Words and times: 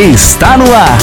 Está 0.00 0.56
no 0.56 0.64
ar. 0.74 0.98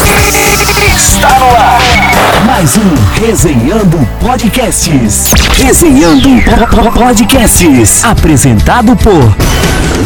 Está 0.98 1.40
no 1.40 1.46
ar. 1.46 2.46
Mais 2.46 2.76
um 2.78 2.96
Resenhando 3.26 3.98
Podcasts. 4.20 5.32
Resenhando 5.62 6.28
po- 6.44 6.84
po- 6.84 6.92
Podcasts. 7.00 8.04
Apresentado 8.04 8.96
por 8.98 9.24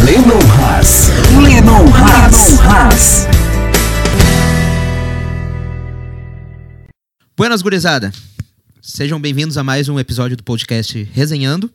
Lennon 0.03 0.39
Haas. 0.59 1.09
Lennon 1.41 1.87
Haas. 1.93 2.59
Haas. 2.59 3.27
Buenas, 7.37 7.61
gurizada. 7.61 8.11
Sejam 8.81 9.19
bem-vindos 9.21 9.57
a 9.57 9.63
mais 9.63 9.87
um 9.87 9.99
episódio 9.99 10.35
do 10.35 10.43
podcast 10.43 11.01
Resenhando. 11.13 11.71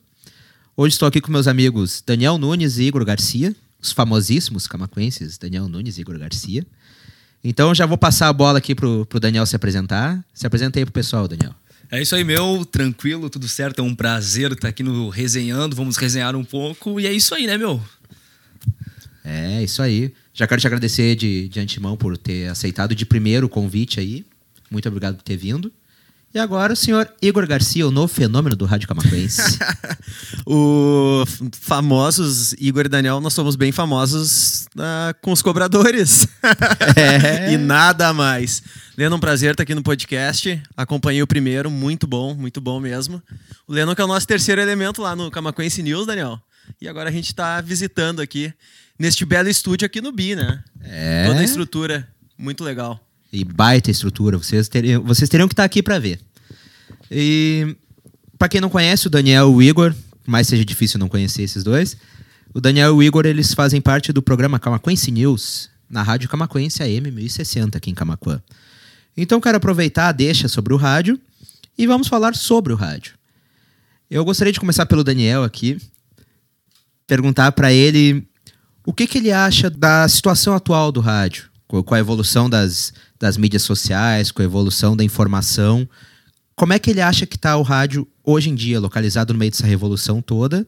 Hoje 0.75 0.93
estou 0.93 1.07
aqui 1.07 1.19
com 1.19 1.31
meus 1.31 1.47
amigos 1.47 2.03
Daniel 2.05 2.37
Nunes 2.37 2.77
e 2.77 2.83
Igor 2.83 3.03
Garcia, 3.03 3.55
os 3.81 3.91
famosíssimos 3.91 4.67
camacuenses 4.67 5.37
Daniel 5.39 5.67
Nunes 5.67 5.97
e 5.97 6.01
Igor 6.01 6.19
Garcia. 6.19 6.63
Então 7.43 7.73
já 7.73 7.85
vou 7.85 7.97
passar 7.97 8.27
a 8.27 8.33
bola 8.33 8.57
aqui 8.57 8.75
pro, 8.75 9.05
pro 9.05 9.19
Daniel 9.19 9.45
se 9.45 9.55
apresentar. 9.55 10.23
Se 10.33 10.45
apresenta 10.45 10.79
aí 10.79 10.85
pro 10.85 10.93
pessoal, 10.93 11.27
Daniel. 11.27 11.53
É 11.89 12.01
isso 12.01 12.15
aí, 12.15 12.23
meu. 12.23 12.65
Tranquilo, 12.65 13.29
tudo 13.29 13.47
certo. 13.47 13.79
É 13.79 13.83
um 13.83 13.95
prazer 13.95 14.51
estar 14.51 14.67
aqui 14.67 14.83
no 14.83 15.09
Resenhando. 15.09 15.75
Vamos 15.75 15.95
resenhar 15.95 16.35
um 16.35 16.43
pouco. 16.43 16.99
E 16.99 17.07
é 17.07 17.13
isso 17.13 17.33
aí, 17.33 17.47
né, 17.47 17.57
meu? 17.57 17.81
É, 19.23 19.63
isso 19.63 19.81
aí. 19.81 20.13
Já 20.33 20.45
quero 20.47 20.59
te 20.59 20.67
agradecer 20.67 21.15
de, 21.15 21.47
de 21.47 21.59
antemão 21.59 21.95
por 21.95 22.17
ter 22.17 22.47
aceitado 22.49 22.93
de 22.93 23.05
primeiro 23.05 23.47
o 23.47 23.49
convite 23.49 23.99
aí. 23.99 24.25
Muito 24.69 24.87
obrigado 24.87 25.15
por 25.15 25.23
ter 25.23 25.37
vindo. 25.37 25.71
E 26.37 26.39
agora 26.39 26.71
o 26.71 26.75
senhor 26.75 27.11
Igor 27.19 27.47
Garcia, 27.47 27.87
o 27.87 27.89
novo 27.89 28.13
fenômeno 28.13 28.55
do 28.55 28.63
Rádio 28.63 28.87
Camacuense. 28.87 29.57
O 30.45 31.25
famosos 31.59 32.53
Igor 32.59 32.85
e 32.85 32.89
Daniel, 32.89 33.19
nós 33.19 33.33
somos 33.33 33.55
bem 33.55 33.71
famosos 33.71 34.67
ah, 34.77 35.15
com 35.19 35.31
os 35.31 35.41
cobradores. 35.41 36.27
É. 36.95 37.51
e 37.53 37.57
nada 37.57 38.13
mais. 38.13 38.61
Leno, 38.95 39.15
um 39.15 39.19
prazer 39.19 39.51
estar 39.51 39.63
aqui 39.63 39.73
no 39.73 39.81
podcast. 39.81 40.61
Acompanhei 40.75 41.23
o 41.23 41.27
primeiro, 41.27 41.71
muito 41.71 42.05
bom, 42.05 42.35
muito 42.35 42.61
bom 42.61 42.79
mesmo. 42.79 43.21
O 43.67 43.73
Leno 43.73 43.95
que 43.95 44.01
é 44.01 44.05
o 44.05 44.07
nosso 44.07 44.27
terceiro 44.27 44.61
elemento 44.61 45.01
lá 45.01 45.15
no 45.15 45.31
Camacuense 45.31 45.81
News, 45.81 46.05
Daniel. 46.05 46.39
E 46.79 46.87
agora 46.87 47.09
a 47.09 47.11
gente 47.11 47.27
está 47.27 47.59
visitando 47.61 48.21
aqui, 48.21 48.53
neste 48.97 49.25
belo 49.25 49.49
estúdio 49.49 49.87
aqui 49.87 50.01
no 50.01 50.11
Bi, 50.11 50.35
né? 50.35 50.63
É. 50.83 51.25
Toda 51.25 51.39
a 51.39 51.43
estrutura, 51.43 52.07
muito 52.37 52.63
legal. 52.63 52.99
E 53.33 53.43
baita 53.43 53.91
estrutura. 53.91 54.37
Vocês 54.37 54.69
teriam, 54.69 55.03
vocês 55.03 55.29
teriam 55.29 55.47
que 55.47 55.53
estar 55.53 55.63
aqui 55.63 55.83
para 55.83 55.99
ver. 55.99 56.26
E 57.11 57.75
para 58.37 58.49
quem 58.49 58.61
não 58.61 58.69
conhece 58.69 59.07
o 59.07 59.09
Daniel 59.09 59.49
e 59.51 59.55
o 59.55 59.61
Igor, 59.61 59.93
mais 60.25 60.47
seja 60.47 60.63
difícil 60.65 60.99
não 60.99 61.07
conhecer 61.07 61.43
esses 61.43 61.63
dois, 61.63 61.97
o 62.53 62.61
Daniel 62.61 62.89
e 62.89 62.91
o 62.91 63.03
Igor 63.03 63.25
eles 63.25 63.53
fazem 63.53 63.79
parte 63.81 64.11
do 64.13 64.21
programa 64.21 64.59
Camacuense 64.59 65.11
News 65.11 65.69
na 65.89 66.03
Rádio 66.03 66.27
Camacuense 66.29 66.83
AM 66.83 67.11
1060 67.11 67.77
aqui 67.77 67.89
em 67.89 67.95
Camacuã. 67.95 68.41
Então 69.15 69.39
quero 69.41 69.57
aproveitar 69.57 70.09
a 70.09 70.11
deixa 70.11 70.47
sobre 70.47 70.73
o 70.73 70.77
rádio 70.77 71.19
e 71.77 71.87
vamos 71.87 72.07
falar 72.07 72.35
sobre 72.35 72.73
o 72.73 72.75
rádio. 72.75 73.13
Eu 74.09 74.23
gostaria 74.23 74.53
de 74.53 74.59
começar 74.59 74.85
pelo 74.85 75.03
Daniel 75.03 75.43
aqui, 75.43 75.77
perguntar 77.05 77.51
para 77.53 77.71
ele 77.71 78.27
o 78.85 78.93
que, 78.93 79.07
que 79.07 79.17
ele 79.17 79.31
acha 79.31 79.69
da 79.69 80.07
situação 80.07 80.53
atual 80.53 80.91
do 80.91 80.99
rádio, 81.01 81.49
co- 81.67 81.83
com 81.83 81.93
a 81.93 81.99
evolução 81.99 82.49
das, 82.49 82.93
das 83.19 83.35
mídias 83.37 83.63
sociais, 83.63 84.31
com 84.31 84.41
a 84.41 84.45
evolução 84.45 84.95
da 84.95 85.03
informação. 85.03 85.87
Como 86.57 86.73
é 86.73 86.79
que 86.79 86.89
ele 86.89 87.01
acha 87.01 87.27
que 87.27 87.35
está 87.35 87.55
o 87.55 87.61
rádio 87.61 88.07
hoje 88.23 88.49
em 88.49 88.55
dia, 88.55 88.79
localizado 88.79 89.31
no 89.31 89.37
meio 89.37 89.51
dessa 89.51 89.67
revolução 89.67 90.23
toda, 90.23 90.65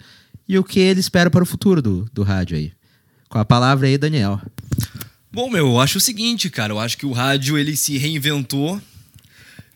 e 0.48 0.56
o 0.56 0.64
que 0.64 0.80
ele 0.80 1.00
espera 1.00 1.32
para 1.32 1.42
o 1.42 1.48
futuro 1.48 1.82
do, 1.82 2.08
do 2.14 2.22
rádio 2.22 2.58
aí? 2.58 2.72
Com 3.28 3.40
a 3.40 3.44
palavra 3.44 3.88
aí, 3.88 3.98
Daniel. 3.98 4.40
Bom, 5.32 5.50
meu, 5.50 5.66
eu 5.66 5.80
acho 5.80 5.98
o 5.98 6.02
seguinte, 6.02 6.48
cara. 6.48 6.74
Eu 6.74 6.80
acho 6.80 6.96
que 6.96 7.08
o 7.08 7.12
rádio 7.12 7.58
ele 7.58 7.76
se 7.76 7.98
reinventou 7.98 8.80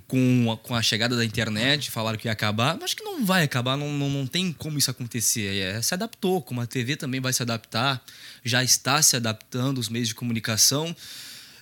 com 0.08 0.52
a, 0.52 0.58
com 0.58 0.75
a 0.75 0.83
chegada 0.83 1.17
da 1.17 1.25
internet. 1.25 1.89
Falaram 1.89 2.20
que 2.20 2.27
ia 2.27 2.31
acabar. 2.31 2.77
Acho 2.83 2.95
que 2.95 3.04
não 3.04 3.26
vai 3.26 3.43
acabar. 3.43 3.76
Não, 3.76 3.92
não, 3.92 4.08
não 4.08 4.27
tem 4.27 4.54
como 4.54 4.77
isso 4.77 4.92
acontecer. 4.92 5.58
É, 5.58 5.82
se 5.82 5.95
adaptou. 5.95 6.43
Como 6.43 6.61
a 6.61 6.67
TV 6.67 6.95
também 6.95 7.21
vai 7.21 7.33
se 7.33 7.42
adaptar. 7.42 8.04
Já 8.43 8.64
está 8.64 9.02
se 9.02 9.16
adaptando 9.16 9.80
os 9.80 9.89
meios 9.89 10.10
de 10.10 10.16
comunicação. 10.16 10.95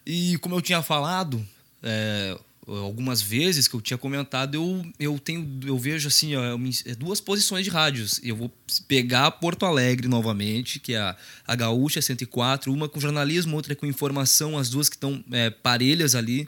E 0.06 0.38
como 0.40 0.56
eu 0.56 0.62
tinha 0.62 0.82
falado, 0.82 1.46
é, 1.82 2.38
algumas 2.68 3.22
vezes 3.22 3.68
que 3.68 3.76
eu 3.76 3.82
tinha 3.82 3.98
comentado, 3.98 4.56
eu, 4.56 4.86
eu 5.00 5.20
tenho, 5.20 5.60
eu 5.66 5.78
vejo 5.78 6.08
assim, 6.08 6.36
ó, 6.36 6.58
é 6.86 6.96
duas 6.96 7.20
posições 7.20 7.66
de 7.66 7.72
rádios. 7.72 8.20
Eu 8.24 8.36
vou 8.36 8.52
pegar 8.88 9.32
Porto 9.32 9.66
Alegre 9.66 10.08
novamente, 10.08 10.80
que 10.80 10.94
é 10.94 11.00
a, 11.00 11.18
a 11.48 11.56
Gaúcha 11.56 12.02
104, 12.02 12.72
uma 12.72 12.88
com 12.88 13.00
jornalismo, 13.00 13.56
outra 13.56 13.76
com 13.76 13.86
informação, 13.86 14.58
as 14.58 14.70
duas 14.70 14.90
que 14.90 14.96
estão 14.96 15.24
é, 15.32 15.50
parelhas 15.50 16.16
ali, 16.16 16.48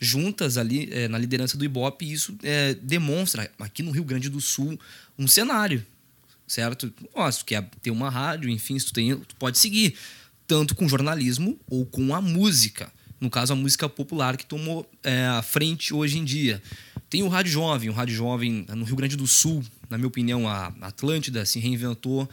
juntas 0.00 0.58
ali 0.58 0.88
é, 0.92 1.08
na 1.08 1.18
liderança 1.18 1.56
do 1.56 1.64
Ibope, 1.64 2.04
e 2.04 2.12
isso 2.12 2.36
é, 2.42 2.74
demonstra 2.74 3.50
aqui 3.58 3.82
no 3.82 3.92
Rio 3.92 4.04
Grande 4.04 4.28
do 4.28 4.40
Sul 4.40 4.78
um 5.18 5.28
cenário 5.28 5.84
certo? 6.46 6.92
Ó, 7.14 7.30
se 7.30 7.40
tu 7.40 7.44
quer 7.44 7.68
ter 7.82 7.90
uma 7.90 8.10
rádio, 8.10 8.50
enfim, 8.50 8.78
se 8.78 8.86
tu, 8.86 8.92
tem, 8.92 9.16
tu 9.16 9.34
pode 9.36 9.58
seguir 9.58 9.96
tanto 10.46 10.74
com 10.74 10.88
jornalismo 10.88 11.58
ou 11.68 11.86
com 11.86 12.14
a 12.14 12.20
música. 12.20 12.92
No 13.24 13.30
caso, 13.30 13.54
a 13.54 13.56
música 13.56 13.88
popular 13.88 14.36
que 14.36 14.44
tomou 14.44 14.86
é, 15.02 15.24
a 15.26 15.40
frente 15.40 15.94
hoje 15.94 16.18
em 16.18 16.24
dia. 16.24 16.62
Tem 17.08 17.22
o 17.22 17.28
Rádio 17.28 17.52
Jovem, 17.52 17.88
o 17.88 17.92
Rádio 17.92 18.14
Jovem 18.14 18.66
no 18.68 18.84
Rio 18.84 18.96
Grande 18.96 19.16
do 19.16 19.26
Sul, 19.26 19.64
na 19.88 19.96
minha 19.96 20.08
opinião, 20.08 20.46
a 20.46 20.66
Atlântida 20.82 21.46
se 21.46 21.58
reinventou 21.58 22.28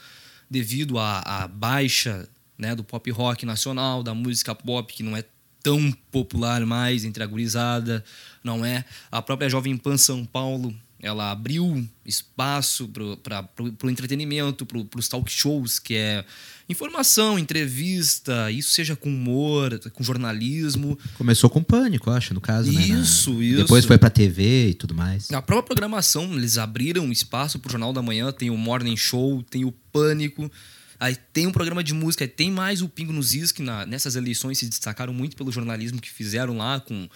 devido 0.49 0.99
à, 0.99 1.19
à 1.19 1.47
baixa 1.47 2.27
né, 2.57 2.75
do 2.75 2.83
pop 2.83 3.09
rock 3.09 3.45
nacional, 3.45 4.03
da 4.03 4.13
música 4.13 4.53
pop, 4.53 4.93
que 4.93 5.01
não 5.01 5.15
é 5.15 5.23
tão 5.63 5.93
popular 6.11 6.65
mais 6.65 7.05
entre 7.05 7.23
a 7.23 7.25
gurizada, 7.25 8.03
não 8.43 8.65
é? 8.65 8.83
A 9.09 9.21
própria 9.21 9.49
Jovem 9.49 9.77
Pan 9.77 9.95
São 9.95 10.25
Paulo, 10.25 10.75
ela 11.01 11.31
abriu 11.31 11.87
espaço 12.05 12.87
para 13.23 13.45
o 13.83 13.89
entretenimento, 13.89 14.65
para 14.65 14.79
os 14.99 15.07
talk 15.07 15.31
shows, 15.31 15.79
que 15.79 15.95
é 15.95 16.23
informação, 16.69 17.37
entrevista, 17.37 18.51
isso 18.51 18.71
seja 18.71 18.95
com 18.95 19.09
humor, 19.09 19.77
com 19.93 20.03
jornalismo. 20.03 20.97
Começou 21.17 21.49
com 21.49 21.63
Pânico, 21.63 22.09
eu 22.09 22.13
acho, 22.13 22.33
no 22.33 22.41
caso, 22.41 22.71
né? 22.71 22.85
Na- 22.85 22.99
Isso, 23.01 23.41
isso. 23.41 23.57
Depois 23.63 23.85
foi 23.85 23.97
pra 23.97 24.09
TV 24.09 24.69
e 24.69 24.73
tudo 24.73 24.93
mais. 24.93 25.29
Na 25.29 25.41
própria 25.41 25.67
programação, 25.75 26.33
eles 26.33 26.57
abriram 26.57 27.11
espaço 27.11 27.59
pro 27.59 27.71
Jornal 27.71 27.91
da 27.93 28.01
Manhã, 28.01 28.31
tem 28.31 28.49
o 28.49 28.57
Morning 28.57 28.95
Show, 28.97 29.43
tem 29.43 29.65
o 29.65 29.71
Pânico, 29.91 30.49
aí 30.99 31.15
tem 31.33 31.47
um 31.47 31.51
programa 31.51 31.83
de 31.83 31.93
música, 31.93 32.23
aí 32.23 32.27
tem 32.27 32.51
mais 32.51 32.81
o 32.81 32.87
Pingo 32.87 33.11
nos 33.11 33.33
Is, 33.33 33.51
que 33.51 33.61
na- 33.61 33.85
nessas 33.85 34.15
eleições 34.15 34.57
se 34.59 34.67
destacaram 34.67 35.13
muito 35.13 35.35
pelo 35.35 35.51
jornalismo 35.51 35.99
que 35.99 36.09
fizeram 36.09 36.55
lá 36.57 36.79
com, 36.79 37.09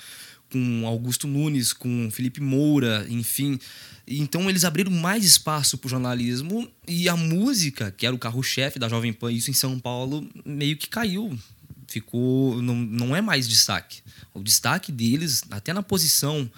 com 0.51 0.85
Augusto 0.85 1.27
Nunes, 1.27 1.73
com 1.73 2.09
Felipe 2.11 2.41
Moura, 2.41 3.05
enfim. 3.09 3.59
Então 4.07 4.49
eles 4.49 4.63
abriram 4.63 4.91
mais 4.91 5.25
espaço 5.25 5.77
pro 5.77 5.89
jornalismo 5.89 6.69
e 6.87 7.09
a 7.09 7.15
música, 7.15 7.91
que 7.91 8.05
era 8.05 8.15
o 8.15 8.19
carro-chefe 8.19 8.77
da 8.77 8.87
Jovem 8.87 9.11
Pan, 9.11 9.31
isso 9.31 9.49
em 9.49 9.53
São 9.53 9.79
Paulo, 9.79 10.27
meio 10.45 10.77
que 10.77 10.87
caiu. 10.87 11.37
Ficou. 11.87 12.61
Não, 12.61 12.75
não 12.75 13.15
é 13.15 13.21
mais 13.21 13.47
destaque. 13.47 14.01
O 14.33 14.41
destaque 14.41 14.91
deles, 14.91 15.43
até 15.49 15.71
na 15.73 15.83
posição 15.83 16.49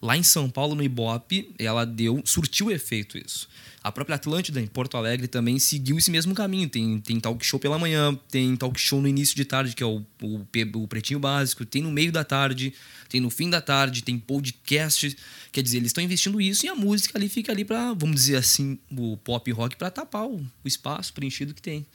Lá 0.00 0.16
em 0.16 0.22
São 0.22 0.48
Paulo, 0.48 0.74
no 0.74 0.82
Ibope, 0.82 1.52
ela 1.58 1.84
deu, 1.84 2.22
surtiu 2.24 2.70
efeito 2.70 3.18
isso. 3.18 3.48
A 3.88 3.92
própria 3.92 4.16
Atlântida, 4.16 4.60
em 4.60 4.66
Porto 4.66 4.98
Alegre, 4.98 5.26
também 5.26 5.58
seguiu 5.58 5.96
esse 5.96 6.10
mesmo 6.10 6.34
caminho. 6.34 6.68
Tem, 6.68 7.00
tem 7.00 7.18
talk 7.18 7.44
show 7.44 7.58
pela 7.58 7.78
manhã, 7.78 8.14
tem 8.30 8.54
talk 8.54 8.78
show 8.78 9.00
no 9.00 9.08
início 9.08 9.34
de 9.34 9.46
tarde, 9.46 9.74
que 9.74 9.82
é 9.82 9.86
o, 9.86 10.04
o, 10.22 10.46
o 10.74 10.88
Pretinho 10.88 11.18
Básico, 11.18 11.64
tem 11.64 11.80
no 11.80 11.90
meio 11.90 12.12
da 12.12 12.22
tarde, 12.22 12.74
tem 13.08 13.18
no 13.18 13.30
fim 13.30 13.48
da 13.48 13.62
tarde, 13.62 14.02
tem 14.02 14.18
podcast. 14.18 15.16
Quer 15.50 15.62
dizer, 15.62 15.78
eles 15.78 15.88
estão 15.88 16.04
investindo 16.04 16.38
isso 16.38 16.66
e 16.66 16.68
a 16.68 16.74
música 16.74 17.16
ali 17.16 17.30
fica 17.30 17.50
ali 17.50 17.64
para, 17.64 17.94
vamos 17.94 18.16
dizer 18.16 18.36
assim, 18.36 18.78
o 18.94 19.16
pop 19.16 19.50
rock 19.52 19.74
para 19.74 19.90
tapar 19.90 20.26
o, 20.26 20.36
o 20.36 20.68
espaço 20.68 21.14
preenchido 21.14 21.54
que 21.54 21.62
tem. 21.62 21.86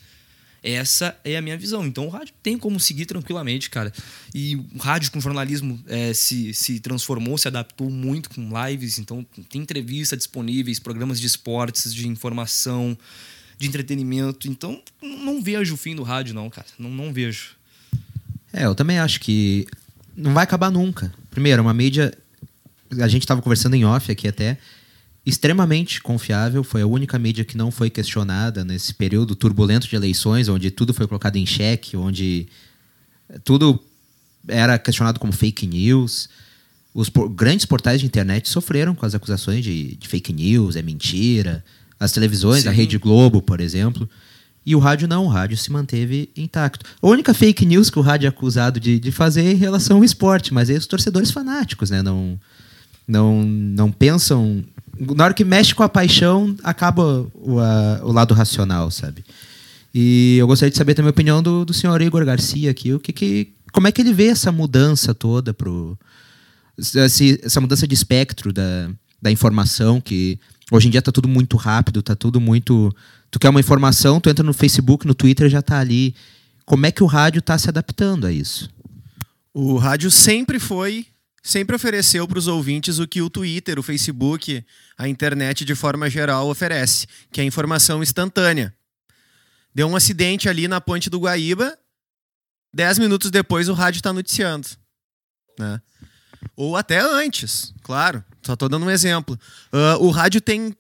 Essa 0.63 1.19
é 1.25 1.35
a 1.35 1.41
minha 1.41 1.57
visão. 1.57 1.85
Então 1.85 2.07
o 2.07 2.09
rádio 2.09 2.33
tem 2.41 2.57
como 2.57 2.79
seguir 2.79 3.05
tranquilamente, 3.05 3.69
cara. 3.69 3.91
E 4.33 4.55
o 4.55 4.77
rádio 4.79 5.11
com 5.11 5.19
jornalismo 5.19 5.77
é, 5.87 6.13
se, 6.13 6.53
se 6.53 6.79
transformou, 6.79 7.37
se 7.37 7.49
adaptou 7.49 7.89
muito 7.89 8.29
com 8.29 8.49
lives. 8.65 8.97
Então 8.97 9.25
tem 9.49 9.61
entrevista 9.61 10.15
disponíveis, 10.15 10.79
programas 10.79 11.19
de 11.19 11.27
esportes, 11.27 11.93
de 11.93 12.07
informação, 12.07 12.97
de 13.57 13.67
entretenimento. 13.67 14.47
Então 14.47 14.81
não 15.01 15.43
vejo 15.43 15.73
o 15.73 15.77
fim 15.77 15.95
do 15.95 16.03
rádio, 16.03 16.33
não, 16.33 16.49
cara. 16.49 16.67
Não, 16.79 16.89
não 16.89 17.11
vejo. 17.11 17.55
É, 18.53 18.65
eu 18.65 18.73
também 18.73 18.99
acho 18.99 19.19
que 19.19 19.67
não 20.15 20.33
vai 20.33 20.45
acabar 20.45 20.71
nunca. 20.71 21.13
Primeiro, 21.29 21.59
é 21.59 21.61
uma 21.61 21.73
mídia. 21.73 22.17
A 23.01 23.07
gente 23.09 23.23
estava 23.23 23.41
conversando 23.41 23.75
em 23.75 23.83
off 23.83 24.09
aqui 24.09 24.29
até. 24.29 24.57
Extremamente 25.25 26.01
confiável, 26.01 26.63
foi 26.63 26.81
a 26.81 26.87
única 26.87 27.17
mídia 27.17 27.45
que 27.45 27.57
não 27.57 27.71
foi 27.71 27.89
questionada 27.89 28.65
nesse 28.65 28.93
período 28.93 29.35
turbulento 29.35 29.87
de 29.87 29.95
eleições, 29.95 30.49
onde 30.49 30.69
tudo 30.69 30.93
foi 30.93 31.07
colocado 31.07 31.37
em 31.37 31.45
xeque, 31.45 31.95
onde 31.95 32.47
tudo 33.45 33.79
era 34.47 34.77
questionado 34.77 35.19
como 35.19 35.31
fake 35.31 35.65
news. 35.65 36.27
Os 36.93 37.09
por- 37.09 37.29
grandes 37.29 37.65
portais 37.65 38.01
de 38.01 38.05
internet 38.05 38.49
sofreram 38.49 38.93
com 38.93 39.05
as 39.05 39.15
acusações 39.15 39.63
de, 39.63 39.95
de 39.95 40.07
fake 40.07 40.33
news, 40.33 40.75
é 40.75 40.81
mentira. 40.81 41.63
As 41.97 42.11
televisões, 42.11 42.67
a 42.67 42.71
Sim. 42.71 42.77
Rede 42.77 42.97
Globo, 42.97 43.41
por 43.41 43.61
exemplo. 43.61 44.09
E 44.65 44.75
o 44.75 44.79
rádio 44.79 45.07
não, 45.07 45.25
o 45.25 45.29
rádio 45.29 45.55
se 45.57 45.71
manteve 45.71 46.29
intacto. 46.35 46.85
A 47.01 47.07
única 47.07 47.33
fake 47.33 47.65
news 47.65 47.89
que 47.89 47.97
o 47.97 48.01
rádio 48.01 48.25
é 48.27 48.29
acusado 48.29 48.77
de, 48.79 48.99
de 48.99 49.11
fazer 49.11 49.45
é 49.45 49.51
em 49.53 49.55
relação 49.55 49.97
ao 49.97 50.03
esporte, 50.03 50.53
mas 50.53 50.69
aí 50.69 50.75
os 50.77 50.85
torcedores 50.85 51.31
fanáticos, 51.31 51.89
né? 51.89 52.01
Não, 52.01 52.37
não, 53.07 53.43
não 53.43 53.91
pensam. 53.91 54.63
Na 55.15 55.25
hora 55.25 55.33
que 55.33 55.43
mexe 55.43 55.73
com 55.73 55.83
a 55.83 55.89
paixão, 55.89 56.55
acaba 56.63 57.27
o, 57.33 57.59
a, 57.59 58.01
o 58.03 58.11
lado 58.11 58.33
racional, 58.33 58.91
sabe? 58.91 59.23
E 59.93 60.37
eu 60.39 60.47
gostaria 60.47 60.71
de 60.71 60.77
saber 60.77 60.93
também 60.93 61.09
a 61.09 61.11
opinião 61.11 61.41
do, 61.41 61.65
do 61.65 61.73
senhor 61.73 62.01
Igor 62.01 62.25
Garcia 62.25 62.71
aqui. 62.71 62.93
O 62.93 62.99
que, 62.99 63.13
que, 63.13 63.53
como 63.71 63.87
é 63.87 63.91
que 63.91 64.01
ele 64.01 64.13
vê 64.13 64.27
essa 64.27 64.51
mudança 64.51 65.13
toda 65.13 65.53
pro. 65.53 65.97
Essa 66.77 67.61
mudança 67.61 67.87
de 67.87 67.93
espectro 67.93 68.51
da, 68.51 68.89
da 69.21 69.31
informação, 69.31 70.01
que 70.01 70.39
hoje 70.71 70.87
em 70.87 70.91
dia 70.91 70.99
está 70.99 71.11
tudo 71.11 71.27
muito 71.27 71.55
rápido, 71.55 71.99
está 71.99 72.15
tudo 72.15 72.41
muito 72.41 72.93
Tu 73.33 73.39
quer 73.39 73.49
uma 73.49 73.59
informação, 73.59 74.21
tu 74.21 74.29
entra 74.29 74.43
no 74.43 74.53
Facebook, 74.53 75.07
no 75.07 75.15
Twitter, 75.15 75.49
já 75.49 75.57
está 75.57 75.79
ali. 75.79 76.13
Como 76.67 76.85
é 76.85 76.91
que 76.91 77.01
o 77.01 77.07
rádio 77.07 77.39
está 77.39 77.57
se 77.57 77.67
adaptando 77.67 78.27
a 78.27 78.31
isso? 78.31 78.69
O 79.51 79.75
rádio 79.77 80.11
sempre 80.11 80.59
foi, 80.59 81.07
sempre 81.43 81.75
ofereceu 81.75 82.25
para 82.25 82.39
os 82.39 82.47
ouvintes 82.47 82.97
o 82.97 83.07
que 83.07 83.21
o 83.21 83.29
Twitter, 83.29 83.77
o 83.77 83.83
Facebook, 83.83 84.65
a 84.97 85.07
internet 85.09 85.65
de 85.65 85.75
forma 85.75 86.09
geral 86.09 86.47
oferece, 86.47 87.05
que 87.31 87.41
é 87.41 87.43
informação 87.43 88.01
instantânea. 88.01 88.73
Deu 89.75 89.87
um 89.87 89.95
acidente 89.95 90.47
ali 90.47 90.67
na 90.67 90.79
ponte 90.79 91.09
do 91.09 91.19
Guaíba, 91.19 91.77
dez 92.73 92.97
minutos 92.97 93.29
depois 93.29 93.67
o 93.67 93.73
rádio 93.73 93.99
está 93.99 94.13
noticiando. 94.13 94.67
Né? 95.59 95.81
Ou 96.55 96.77
até 96.77 96.99
antes, 96.99 97.73
claro. 97.83 98.23
Só 98.41 98.53
estou 98.53 98.69
dando 98.69 98.85
um 98.85 98.89
exemplo. 98.89 99.37
Uh, 99.71 100.03
o 100.05 100.09
rádio 100.09 100.39
tem 100.39 100.75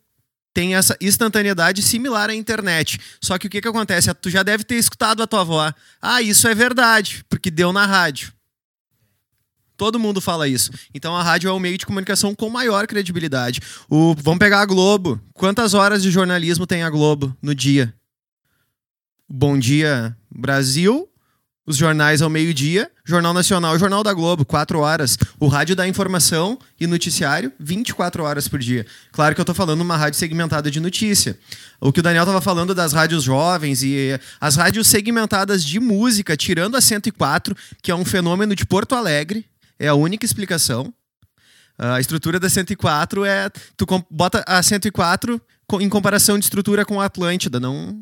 tem 0.53 0.75
essa 0.75 0.95
instantaneidade 1.01 1.81
similar 1.81 2.29
à 2.29 2.35
internet. 2.35 2.99
Só 3.19 3.39
que 3.39 3.47
o 3.47 3.49
que, 3.49 3.59
que 3.59 3.67
acontece? 3.67 4.13
Tu 4.13 4.29
já 4.29 4.43
deve 4.43 4.63
ter 4.63 4.75
escutado 4.75 5.23
a 5.23 5.27
tua 5.27 5.41
avó. 5.41 5.73
Ah, 5.99 6.21
isso 6.21 6.47
é 6.47 6.53
verdade, 6.53 7.25
porque 7.27 7.49
deu 7.49 7.73
na 7.73 7.87
rádio. 7.87 8.31
Todo 9.83 9.99
mundo 9.99 10.21
fala 10.21 10.47
isso. 10.47 10.71
Então 10.93 11.13
a 11.13 11.21
rádio 11.21 11.49
é 11.49 11.51
o 11.51 11.59
meio 11.59 11.77
de 11.77 11.85
comunicação 11.85 12.33
com 12.33 12.49
maior 12.49 12.87
credibilidade. 12.87 13.59
O, 13.89 14.15
vamos 14.15 14.39
pegar 14.39 14.61
a 14.61 14.65
Globo. 14.65 15.19
Quantas 15.33 15.73
horas 15.73 16.01
de 16.01 16.09
jornalismo 16.09 16.65
tem 16.65 16.83
a 16.83 16.89
Globo 16.89 17.35
no 17.41 17.53
dia? 17.53 17.93
Bom 19.27 19.59
Dia 19.59 20.15
Brasil, 20.33 21.09
os 21.65 21.75
jornais 21.75 22.21
ao 22.21 22.29
meio-dia, 22.29 22.89
Jornal 23.03 23.33
Nacional, 23.33 23.77
Jornal 23.77 24.03
da 24.03 24.13
Globo, 24.13 24.45
4 24.45 24.79
horas. 24.79 25.17
O 25.37 25.47
rádio 25.47 25.75
da 25.75 25.85
informação 25.85 26.57
e 26.79 26.87
noticiário, 26.87 27.51
24 27.59 28.23
horas 28.23 28.47
por 28.47 28.59
dia. 28.59 28.85
Claro 29.11 29.35
que 29.35 29.41
eu 29.41 29.43
estou 29.43 29.53
falando 29.53 29.81
uma 29.81 29.97
rádio 29.97 30.17
segmentada 30.17 30.71
de 30.71 30.79
notícia. 30.79 31.37
O 31.81 31.91
que 31.91 31.99
o 31.99 32.03
Daniel 32.03 32.23
estava 32.23 32.39
falando 32.39 32.73
das 32.73 32.93
rádios 32.93 33.23
jovens 33.23 33.83
e 33.83 34.17
as 34.39 34.55
rádios 34.55 34.87
segmentadas 34.87 35.61
de 35.61 35.77
música, 35.77 36.37
tirando 36.37 36.77
a 36.77 36.81
104, 36.81 37.53
que 37.81 37.91
é 37.91 37.95
um 37.95 38.05
fenômeno 38.05 38.55
de 38.55 38.65
Porto 38.65 38.95
Alegre, 38.95 39.45
é 39.79 39.87
a 39.87 39.93
única 39.93 40.25
explicação. 40.25 40.93
A 41.77 41.99
estrutura 41.99 42.39
da 42.39 42.49
104 42.49 43.25
é. 43.25 43.49
Tu 43.75 43.85
bota 44.09 44.43
a 44.47 44.61
104 44.61 45.41
em 45.79 45.89
comparação 45.89 46.37
de 46.37 46.45
estrutura 46.45 46.85
com 46.85 47.01
a 47.01 47.05
Atlântida, 47.05 47.59
não 47.59 47.99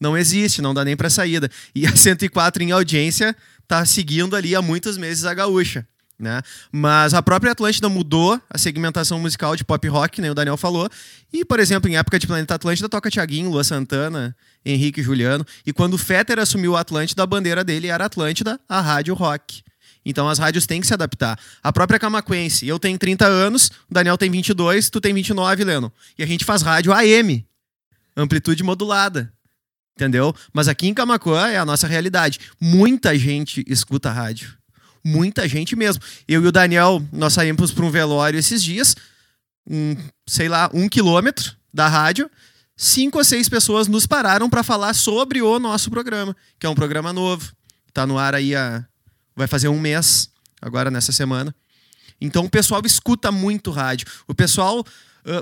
não 0.00 0.16
existe, 0.16 0.62
não 0.62 0.72
dá 0.72 0.84
nem 0.84 0.96
para 0.96 1.10
saída. 1.10 1.50
E 1.74 1.86
a 1.86 1.96
104 1.96 2.62
em 2.62 2.70
audiência 2.70 3.34
tá 3.66 3.84
seguindo 3.84 4.36
ali 4.36 4.54
há 4.54 4.62
muitos 4.62 4.96
meses 4.96 5.24
a 5.24 5.34
gaúcha. 5.34 5.86
Né? 6.18 6.42
Mas 6.72 7.14
a 7.14 7.22
própria 7.22 7.52
Atlântida 7.52 7.88
mudou 7.88 8.40
a 8.50 8.58
segmentação 8.58 9.20
musical 9.20 9.54
de 9.54 9.64
pop 9.64 9.86
rock, 9.86 10.20
nem 10.20 10.28
né? 10.28 10.32
o 10.32 10.34
Daniel 10.34 10.56
falou. 10.56 10.88
E, 11.32 11.44
por 11.44 11.60
exemplo, 11.60 11.88
em 11.88 11.96
época 11.96 12.18
de 12.18 12.26
Planeta 12.26 12.56
Atlântida, 12.56 12.88
toca 12.88 13.10
Tiaguinho, 13.10 13.50
Lua 13.50 13.62
Santana, 13.62 14.36
Henrique 14.64 15.00
Juliano. 15.00 15.46
E 15.64 15.72
quando 15.72 15.94
o 15.94 15.98
Fetter 15.98 16.40
assumiu 16.40 16.76
a 16.76 16.80
Atlântida, 16.80 17.22
a 17.22 17.26
bandeira 17.26 17.62
dele 17.62 17.86
era 17.86 18.04
Atlântida, 18.06 18.58
a 18.68 18.80
rádio 18.80 19.14
rock. 19.14 19.62
Então 20.08 20.28
as 20.28 20.38
rádios 20.38 20.66
têm 20.66 20.80
que 20.80 20.86
se 20.86 20.94
adaptar. 20.94 21.38
A 21.62 21.72
própria 21.72 21.98
Camaquense, 21.98 22.66
eu 22.66 22.78
tenho 22.78 22.98
30 22.98 23.26
anos, 23.26 23.70
o 23.88 23.94
Daniel 23.94 24.18
tem 24.18 24.30
22, 24.30 24.90
tu 24.90 25.00
tem 25.00 25.14
29, 25.14 25.62
Leno. 25.62 25.92
E 26.18 26.22
a 26.22 26.26
gente 26.26 26.44
faz 26.44 26.62
rádio 26.62 26.92
AM, 26.92 27.46
amplitude 28.16 28.62
modulada 28.64 29.32
entendeu? 29.98 30.32
Mas 30.52 30.68
aqui 30.68 30.86
em 30.86 30.94
Camacuã 30.94 31.48
é 31.48 31.58
a 31.58 31.64
nossa 31.64 31.88
realidade. 31.88 32.38
Muita 32.60 33.18
gente 33.18 33.64
escuta 33.66 34.12
rádio. 34.12 34.56
Muita 35.04 35.48
gente 35.48 35.74
mesmo. 35.74 36.02
Eu 36.26 36.44
e 36.44 36.46
o 36.46 36.52
Daniel, 36.52 37.02
nós 37.12 37.32
saímos 37.32 37.72
para 37.72 37.84
um 37.84 37.90
velório 37.90 38.38
esses 38.38 38.62
dias, 38.62 38.94
um, 39.68 39.96
sei 40.26 40.48
lá, 40.48 40.70
um 40.72 40.88
quilômetro 40.88 41.52
da 41.74 41.88
rádio. 41.88 42.30
Cinco 42.76 43.18
ou 43.18 43.24
seis 43.24 43.48
pessoas 43.48 43.88
nos 43.88 44.06
pararam 44.06 44.48
para 44.48 44.62
falar 44.62 44.94
sobre 44.94 45.42
o 45.42 45.58
nosso 45.58 45.90
programa, 45.90 46.36
que 46.60 46.66
é 46.66 46.68
um 46.68 46.76
programa 46.76 47.12
novo. 47.12 47.52
Está 47.88 48.06
no 48.06 48.16
ar 48.16 48.34
aí 48.36 48.54
há. 48.54 48.84
Vai 49.38 49.46
fazer 49.46 49.68
um 49.68 49.78
mês, 49.78 50.28
agora 50.60 50.90
nessa 50.90 51.12
semana. 51.12 51.54
Então 52.20 52.44
o 52.44 52.50
pessoal 52.50 52.82
escuta 52.84 53.30
muito 53.30 53.70
rádio. 53.70 54.06
O 54.26 54.34
pessoal 54.34 54.84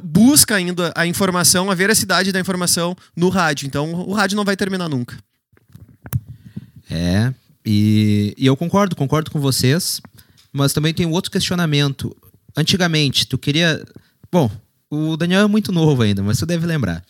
busca 0.02 0.54
ainda 0.54 0.93
a 0.94 1.06
informação, 1.06 1.70
a 1.70 1.75
veracidade 1.75 2.31
da 2.31 2.38
informação 2.38 2.94
no 3.16 3.31
rádio. 3.31 3.66
Então 3.66 3.93
o 3.93 4.12
rádio 4.12 4.37
não 4.37 4.44
vai 4.44 4.54
terminar 4.54 4.88
nunca. 4.88 5.16
É, 6.90 7.32
e, 7.64 8.34
e 8.37 8.46
eu 8.46 8.56
concordo, 8.56 8.94
concordo 8.94 9.31
com 9.31 9.40
vocês, 9.40 10.00
mas 10.52 10.72
também 10.72 10.92
tem 10.92 11.06
outro 11.06 11.31
questionamento. 11.31 12.14
Antigamente, 12.56 13.26
tu 13.26 13.38
queria. 13.38 13.82
Bom, 14.31 14.50
o 14.90 15.16
Daniel 15.16 15.42
é 15.42 15.49
muito 15.49 15.72
novo 15.72 16.02
ainda, 16.02 16.22
mas 16.22 16.38
tu 16.38 16.46
deve 16.46 16.66
lembrar. 16.66 17.02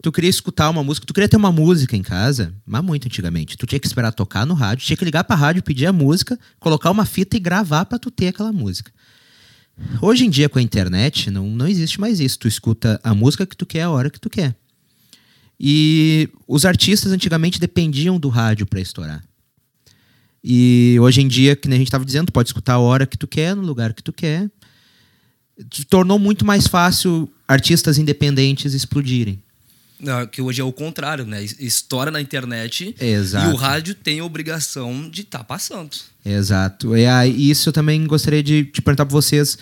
Tu 0.00 0.12
queria 0.12 0.30
escutar 0.30 0.70
uma 0.70 0.84
música, 0.84 1.06
tu 1.06 1.12
queria 1.12 1.28
ter 1.28 1.36
uma 1.36 1.50
música 1.50 1.96
em 1.96 2.02
casa, 2.02 2.54
mas 2.64 2.84
muito 2.84 3.06
antigamente. 3.06 3.56
Tu 3.56 3.66
tinha 3.66 3.80
que 3.80 3.86
esperar 3.86 4.12
tocar 4.12 4.46
no 4.46 4.54
rádio, 4.54 4.86
tinha 4.86 4.96
que 4.96 5.04
ligar 5.04 5.24
pra 5.24 5.34
rádio, 5.34 5.62
pedir 5.62 5.86
a 5.86 5.92
música, 5.92 6.38
colocar 6.60 6.90
uma 6.90 7.04
fita 7.04 7.36
e 7.36 7.40
gravar 7.40 7.84
para 7.84 7.98
tu 7.98 8.10
ter 8.10 8.28
aquela 8.28 8.52
música. 8.52 8.92
Hoje 10.00 10.24
em 10.24 10.30
dia, 10.30 10.48
com 10.48 10.58
a 10.58 10.62
internet, 10.62 11.30
não, 11.30 11.48
não 11.48 11.66
existe 11.66 12.00
mais 12.00 12.20
isso. 12.20 12.38
Tu 12.38 12.48
escuta 12.48 13.00
a 13.02 13.14
música 13.14 13.44
que 13.44 13.56
tu 13.56 13.66
quer 13.66 13.82
a 13.82 13.90
hora 13.90 14.10
que 14.10 14.20
tu 14.20 14.30
quer. 14.30 14.54
E 15.58 16.28
os 16.46 16.64
artistas 16.64 17.10
antigamente 17.10 17.58
dependiam 17.58 18.18
do 18.18 18.28
rádio 18.28 18.66
para 18.66 18.80
estourar. 18.80 19.24
E 20.42 20.96
hoje 21.00 21.20
em 21.20 21.26
dia, 21.26 21.56
que 21.56 21.68
a 21.68 21.72
gente 21.72 21.88
estava 21.88 22.04
dizendo, 22.04 22.30
pode 22.30 22.48
escutar 22.48 22.74
a 22.74 22.78
hora 22.78 23.06
que 23.06 23.18
tu 23.18 23.26
quer, 23.26 23.56
no 23.56 23.62
lugar 23.62 23.92
que 23.92 24.02
tu 24.02 24.12
quer. 24.12 24.48
Tornou 25.88 26.18
muito 26.18 26.44
mais 26.44 26.68
fácil 26.68 27.28
artistas 27.48 27.98
independentes 27.98 28.74
explodirem. 28.74 29.42
Que 30.30 30.40
hoje 30.40 30.60
é 30.60 30.64
o 30.64 30.72
contrário, 30.72 31.26
né? 31.26 31.42
Estoura 31.58 32.10
na 32.10 32.20
internet 32.20 32.94
Exato. 33.00 33.50
e 33.50 33.52
o 33.52 33.56
rádio 33.56 33.94
tem 33.94 34.20
a 34.20 34.24
obrigação 34.24 35.08
de 35.10 35.22
estar 35.22 35.38
tá 35.38 35.44
passando. 35.44 35.96
Exato. 36.24 36.96
E 36.96 37.04
aí, 37.04 37.50
isso 37.50 37.68
eu 37.68 37.72
também 37.72 38.06
gostaria 38.06 38.42
de 38.42 38.64
te 38.64 38.80
perguntar 38.80 39.06
para 39.06 39.12
vocês. 39.12 39.58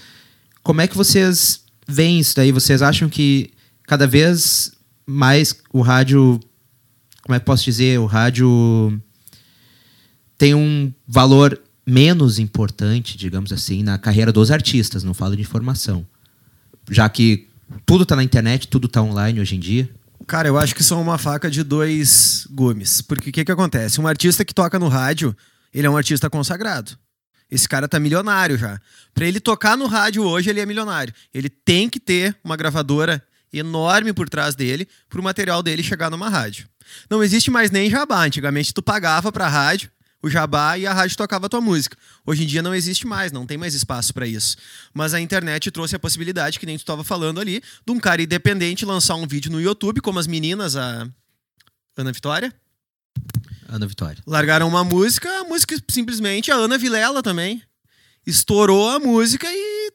Como 0.62 0.80
é 0.80 0.86
que 0.86 0.96
vocês 0.96 1.62
veem 1.88 2.18
isso 2.20 2.36
daí? 2.36 2.52
Vocês 2.52 2.82
acham 2.82 3.08
que 3.08 3.50
cada 3.84 4.06
vez 4.06 4.72
mais 5.06 5.56
o 5.72 5.80
rádio. 5.80 6.40
Como 7.22 7.34
é 7.34 7.40
que 7.40 7.46
posso 7.46 7.64
dizer? 7.64 7.98
O 7.98 8.06
rádio 8.06 9.00
tem 10.36 10.54
um 10.54 10.92
valor 11.06 11.60
menos 11.86 12.38
importante, 12.38 13.16
digamos 13.16 13.52
assim, 13.52 13.82
na 13.82 13.96
carreira 13.96 14.32
dos 14.32 14.50
artistas, 14.50 15.04
não 15.04 15.14
falo 15.14 15.36
de 15.36 15.42
informação. 15.42 16.06
Já 16.90 17.08
que 17.08 17.48
tudo 17.84 18.02
está 18.02 18.16
na 18.16 18.24
internet, 18.24 18.68
tudo 18.68 18.86
está 18.86 19.00
online 19.00 19.40
hoje 19.40 19.56
em 19.56 19.60
dia. 19.60 19.88
Cara, 20.26 20.48
eu 20.48 20.58
acho 20.58 20.74
que 20.74 20.82
são 20.82 21.00
uma 21.00 21.18
faca 21.18 21.50
de 21.50 21.62
dois 21.62 22.46
gumes. 22.50 23.00
Porque 23.00 23.30
o 23.30 23.32
que, 23.32 23.44
que 23.44 23.52
acontece? 23.52 24.00
Um 24.00 24.06
artista 24.06 24.44
que 24.44 24.54
toca 24.54 24.78
no 24.78 24.88
rádio, 24.88 25.36
ele 25.72 25.86
é 25.86 25.90
um 25.90 25.96
artista 25.96 26.28
consagrado. 26.30 26.98
Esse 27.50 27.68
cara 27.68 27.88
tá 27.88 28.00
milionário 28.00 28.58
já. 28.58 28.80
Para 29.14 29.26
ele 29.26 29.38
tocar 29.38 29.76
no 29.76 29.86
rádio 29.86 30.24
hoje, 30.24 30.50
ele 30.50 30.60
é 30.60 30.66
milionário. 30.66 31.14
Ele 31.32 31.48
tem 31.48 31.88
que 31.88 32.00
ter 32.00 32.36
uma 32.42 32.56
gravadora 32.56 33.22
enorme 33.52 34.12
por 34.12 34.28
trás 34.28 34.54
dele 34.54 34.88
para 35.08 35.20
o 35.20 35.24
material 35.24 35.62
dele 35.62 35.82
chegar 35.82 36.10
numa 36.10 36.28
rádio. 36.28 36.68
Não 37.08 37.22
existe 37.22 37.50
mais 37.50 37.70
nem 37.70 37.88
jabá. 37.88 38.24
Antigamente 38.24 38.74
tu 38.74 38.82
pagava 38.82 39.30
para 39.30 39.48
rádio 39.48 39.90
o 40.26 40.30
jabá 40.30 40.76
e 40.76 40.86
a 40.86 40.92
rádio 40.92 41.16
tocava 41.16 41.46
a 41.46 41.48
tua 41.48 41.60
música. 41.60 41.96
Hoje 42.26 42.42
em 42.42 42.46
dia 42.46 42.60
não 42.60 42.74
existe 42.74 43.06
mais, 43.06 43.30
não 43.30 43.46
tem 43.46 43.56
mais 43.56 43.74
espaço 43.74 44.12
para 44.12 44.26
isso. 44.26 44.56
Mas 44.92 45.14
a 45.14 45.20
internet 45.20 45.70
trouxe 45.70 45.94
a 45.94 45.98
possibilidade, 45.98 46.58
que 46.58 46.66
nem 46.66 46.76
tu 46.76 46.80
estava 46.80 47.04
falando 47.04 47.40
ali, 47.40 47.62
de 47.86 47.92
um 47.92 47.98
cara 48.00 48.20
independente 48.20 48.84
lançar 48.84 49.14
um 49.14 49.26
vídeo 49.26 49.50
no 49.50 49.60
YouTube, 49.60 50.00
como 50.00 50.18
as 50.18 50.26
meninas, 50.26 50.76
a 50.76 51.08
Ana 51.96 52.12
Vitória. 52.12 52.52
Ana 53.68 53.86
Vitória. 53.86 54.22
Largaram 54.26 54.68
uma 54.68 54.82
música, 54.82 55.28
a 55.40 55.44
música 55.44 55.76
simplesmente, 55.88 56.50
a 56.50 56.56
Ana 56.56 56.76
Vilela 56.76 57.22
também. 57.22 57.62
Estourou 58.26 58.90
a 58.90 58.98
música 58.98 59.46
e 59.48 59.92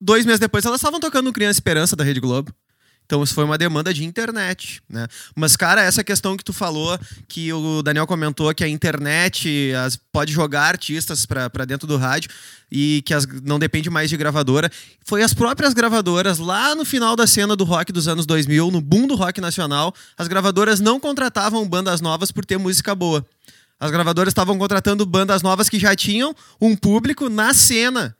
dois 0.00 0.24
meses 0.24 0.38
depois 0.38 0.64
elas 0.64 0.80
estavam 0.80 1.00
tocando 1.00 1.32
Criança 1.32 1.58
Esperança 1.58 1.96
da 1.96 2.04
Rede 2.04 2.20
Globo. 2.20 2.54
Então 3.12 3.22
isso 3.22 3.34
foi 3.34 3.44
uma 3.44 3.58
demanda 3.58 3.92
de 3.92 4.06
internet, 4.06 4.82
né? 4.88 5.06
Mas 5.36 5.54
cara, 5.54 5.82
essa 5.82 6.02
questão 6.02 6.34
que 6.34 6.42
tu 6.42 6.50
falou, 6.50 6.98
que 7.28 7.52
o 7.52 7.82
Daniel 7.82 8.06
comentou 8.06 8.54
que 8.54 8.64
a 8.64 8.68
internet 8.68 9.70
as, 9.84 9.96
pode 9.96 10.32
jogar 10.32 10.62
artistas 10.62 11.26
para 11.26 11.66
dentro 11.66 11.86
do 11.86 11.98
rádio 11.98 12.30
e 12.70 13.02
que 13.04 13.12
as, 13.12 13.26
não 13.44 13.58
depende 13.58 13.90
mais 13.90 14.08
de 14.08 14.16
gravadora, 14.16 14.72
foi 15.04 15.22
as 15.22 15.34
próprias 15.34 15.74
gravadoras 15.74 16.38
lá 16.38 16.74
no 16.74 16.86
final 16.86 17.14
da 17.14 17.26
cena 17.26 17.54
do 17.54 17.64
rock 17.64 17.92
dos 17.92 18.08
anos 18.08 18.24
2000, 18.24 18.70
no 18.70 18.80
boom 18.80 19.06
do 19.06 19.14
rock 19.14 19.42
nacional, 19.42 19.94
as 20.16 20.26
gravadoras 20.26 20.80
não 20.80 20.98
contratavam 20.98 21.68
bandas 21.68 22.00
novas 22.00 22.32
por 22.32 22.46
ter 22.46 22.56
música 22.56 22.94
boa. 22.94 23.26
As 23.78 23.90
gravadoras 23.90 24.30
estavam 24.30 24.56
contratando 24.56 25.04
bandas 25.04 25.42
novas 25.42 25.68
que 25.68 25.78
já 25.78 25.94
tinham 25.94 26.34
um 26.58 26.74
público 26.74 27.28
na 27.28 27.52
cena 27.52 28.16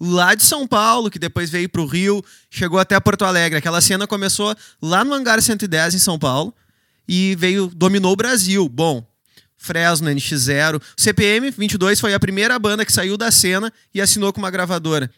lá 0.00 0.34
de 0.34 0.44
São 0.44 0.66
Paulo, 0.66 1.10
que 1.10 1.18
depois 1.18 1.50
veio 1.50 1.68
para 1.68 1.80
o 1.80 1.86
Rio, 1.86 2.24
chegou 2.50 2.78
até 2.78 2.98
Porto 3.00 3.24
Alegre. 3.24 3.58
Aquela 3.58 3.80
cena 3.80 4.06
começou 4.06 4.54
lá 4.80 5.04
no 5.04 5.14
Hangar 5.14 5.40
110 5.40 5.94
em 5.94 5.98
São 5.98 6.18
Paulo 6.18 6.54
e 7.08 7.34
veio 7.36 7.68
dominou 7.74 8.12
o 8.12 8.16
Brasil. 8.16 8.68
Bom, 8.68 9.06
Fresno, 9.56 10.08
NX0, 10.08 10.80
CPM 10.96 11.50
22 11.50 11.98
foi 11.98 12.14
a 12.14 12.20
primeira 12.20 12.58
banda 12.58 12.84
que 12.84 12.92
saiu 12.92 13.16
da 13.16 13.30
cena 13.30 13.72
e 13.92 14.00
assinou 14.00 14.32
com 14.32 14.38
uma 14.38 14.50
gravadora. 14.50 15.10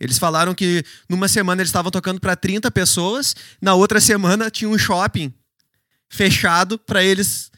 Eles 0.00 0.18
falaram 0.18 0.54
que 0.54 0.84
numa 1.08 1.28
semana 1.28 1.62
eles 1.62 1.68
estavam 1.68 1.90
tocando 1.90 2.20
para 2.20 2.34
30 2.34 2.70
pessoas, 2.70 3.34
na 3.60 3.74
outra 3.74 4.00
semana 4.00 4.50
tinha 4.50 4.68
um 4.68 4.76
shopping 4.76 5.32
fechado 6.08 6.78
para 6.78 7.02
eles 7.02 7.50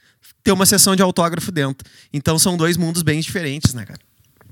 ter 0.43 0.53
uma 0.53 0.67
sessão 0.67 0.95
de 0.95 1.03
autógrafo 1.03 1.51
dentro. 1.51 1.89
Então 2.13 2.39
são 2.39 2.57
dois 2.57 2.77
mundos 2.77 3.03
bem 3.03 3.21
diferentes, 3.21 3.73
né, 3.75 3.85
cara? 3.85 4.01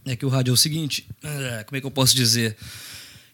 É 0.04 0.14
que 0.14 0.26
o 0.26 0.28
rádio 0.28 0.50
é 0.50 0.54
o 0.54 0.56
seguinte, 0.56 1.06
é, 1.22 1.64
como 1.64 1.76
é 1.76 1.80
que 1.80 1.86
eu 1.86 1.90
posso 1.90 2.14
dizer? 2.14 2.56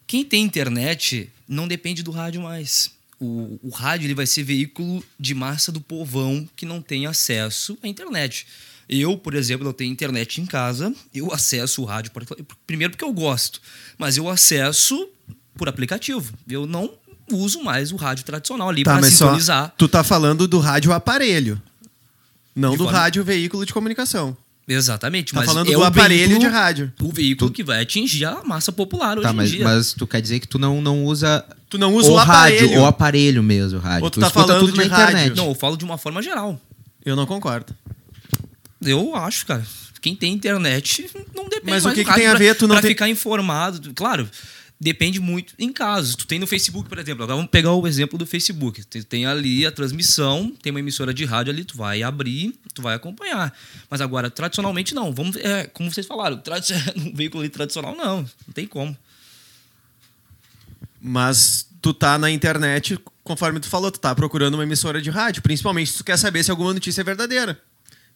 Quem 0.06 0.24
tem 0.24 0.44
internet 0.44 1.30
não 1.48 1.66
depende 1.66 2.02
do 2.02 2.10
rádio 2.10 2.42
mais. 2.42 2.90
O, 3.18 3.58
o 3.62 3.70
rádio 3.70 4.06
ele 4.06 4.14
vai 4.14 4.26
ser 4.26 4.42
veículo 4.42 5.04
de 5.18 5.34
massa 5.34 5.70
do 5.70 5.80
povão 5.80 6.48
que 6.56 6.64
não 6.64 6.80
tem 6.80 7.06
acesso 7.06 7.76
à 7.82 7.88
internet. 7.88 8.46
Eu, 8.88 9.16
por 9.16 9.34
exemplo, 9.34 9.64
não 9.64 9.72
tenho 9.72 9.92
internet 9.92 10.40
em 10.40 10.46
casa, 10.46 10.92
eu 11.14 11.32
acesso 11.32 11.82
o 11.82 11.84
rádio, 11.84 12.10
primeiro 12.66 12.92
porque 12.92 13.04
eu 13.04 13.12
gosto, 13.12 13.60
mas 13.96 14.16
eu 14.16 14.28
acesso 14.28 15.08
por 15.54 15.68
aplicativo. 15.68 16.34
Eu 16.48 16.66
não 16.66 16.92
uso 17.30 17.62
mais 17.62 17.92
o 17.92 17.96
rádio 17.96 18.24
tradicional 18.24 18.68
ali 18.68 18.82
tá, 18.82 18.98
para 18.98 19.08
sintonizar. 19.08 19.66
Só, 19.66 19.74
tu 19.76 19.88
tá 19.88 20.02
falando 20.02 20.48
do 20.48 20.58
rádio 20.58 20.92
aparelho, 20.92 21.60
não 22.54 22.72
de 22.72 22.78
do 22.78 22.84
forma... 22.84 22.98
rádio 22.98 23.22
veículo 23.22 23.64
de 23.64 23.72
comunicação. 23.72 24.36
Exatamente. 24.72 25.32
Tá 25.32 25.40
mas 25.40 25.46
falando 25.46 25.68
é 25.68 25.74
do 25.74 25.82
aparelho 25.82 26.28
veículo, 26.28 26.38
de 26.38 26.46
rádio. 26.46 26.92
O 27.00 27.12
veículo 27.12 27.50
tu... 27.50 27.54
que 27.54 27.64
vai 27.64 27.82
atingir 27.82 28.24
a 28.24 28.42
massa 28.44 28.70
popular 28.70 29.18
hoje 29.18 29.26
tá, 29.26 29.32
mas, 29.32 29.50
em 29.50 29.56
dia. 29.56 29.64
Mas 29.64 29.92
tu 29.92 30.06
quer 30.06 30.20
dizer 30.22 30.38
que 30.38 30.46
tu 30.46 30.58
não, 30.58 30.80
não 30.80 31.04
usa. 31.04 31.44
Tu 31.68 31.76
não 31.76 31.92
usa 31.92 32.08
o, 32.10 32.14
o 32.14 32.18
aparelho. 32.18 32.66
rádio, 32.68 32.80
o 32.80 32.86
aparelho 32.86 33.42
mesmo, 33.42 33.78
o 33.78 33.82
rádio. 33.82 34.04
Ou 34.04 34.10
tu, 34.10 34.14
tu 34.14 34.20
tá 34.20 34.30
falando 34.30 34.60
tudo 34.60 34.72
de 34.72 34.88
na 34.88 34.96
rádio. 34.96 35.16
internet. 35.16 35.36
Não, 35.36 35.48
eu 35.48 35.54
falo 35.54 35.76
de 35.76 35.84
uma 35.84 35.98
forma 35.98 36.22
geral. 36.22 36.60
Eu 37.04 37.16
não 37.16 37.26
concordo. 37.26 37.74
Eu 38.80 39.14
acho, 39.16 39.44
cara. 39.44 39.66
Quem 40.00 40.14
tem 40.14 40.32
internet 40.32 41.10
não 41.34 41.44
depende 41.48 41.72
Mas 41.72 41.84
o 41.84 41.92
que, 41.92 42.04
que 42.04 42.14
tem 42.14 42.26
a 42.26 42.34
ver? 42.34 42.54
Tu 42.54 42.66
não 42.66 42.76
pra 42.76 42.82
tem... 42.82 42.92
ficar 42.92 43.08
informado. 43.08 43.92
Claro, 43.92 44.28
depende 44.80 45.20
muito 45.20 45.54
em 45.58 45.70
casos. 45.70 46.16
Tu 46.16 46.26
tem 46.26 46.38
no 46.38 46.46
Facebook, 46.46 46.88
por 46.88 46.98
exemplo. 46.98 47.22
Agora 47.22 47.36
vamos 47.36 47.50
pegar 47.50 47.72
o 47.72 47.86
exemplo 47.86 48.18
do 48.18 48.24
Facebook. 48.24 48.82
Tu 48.84 49.04
tem 49.04 49.26
ali 49.26 49.66
a 49.66 49.70
transmissão, 49.70 50.50
tem 50.62 50.70
uma 50.70 50.80
emissora 50.80 51.12
de 51.12 51.24
rádio 51.26 51.52
ali, 51.52 51.64
tu 51.64 51.76
vai 51.76 52.02
abrir, 52.02 52.58
tu 52.72 52.80
vai 52.80 52.94
acompanhar. 52.94 53.52
Mas 53.90 54.00
agora, 54.00 54.30
tradicionalmente, 54.30 54.94
não. 54.94 55.12
Vamos, 55.12 55.36
é, 55.36 55.66
como 55.66 55.92
vocês 55.92 56.06
falaram, 56.06 56.40
um 56.96 57.14
veículo 57.14 57.46
tradicional, 57.50 57.94
não. 57.94 58.22
Não 58.46 58.54
tem 58.54 58.66
como. 58.66 58.96
Mas 60.98 61.66
tu 61.82 61.92
tá 61.92 62.18
na 62.18 62.30
internet, 62.30 62.98
conforme 63.22 63.60
tu 63.60 63.68
falou, 63.68 63.90
tu 63.90 64.00
tá 64.00 64.14
procurando 64.14 64.54
uma 64.54 64.62
emissora 64.62 65.02
de 65.02 65.10
rádio. 65.10 65.42
Principalmente 65.42 65.92
se 65.92 65.98
tu 65.98 66.04
quer 66.04 66.16
saber 66.16 66.42
se 66.42 66.50
alguma 66.50 66.72
notícia 66.72 67.02
é 67.02 67.04
verdadeira. 67.04 67.60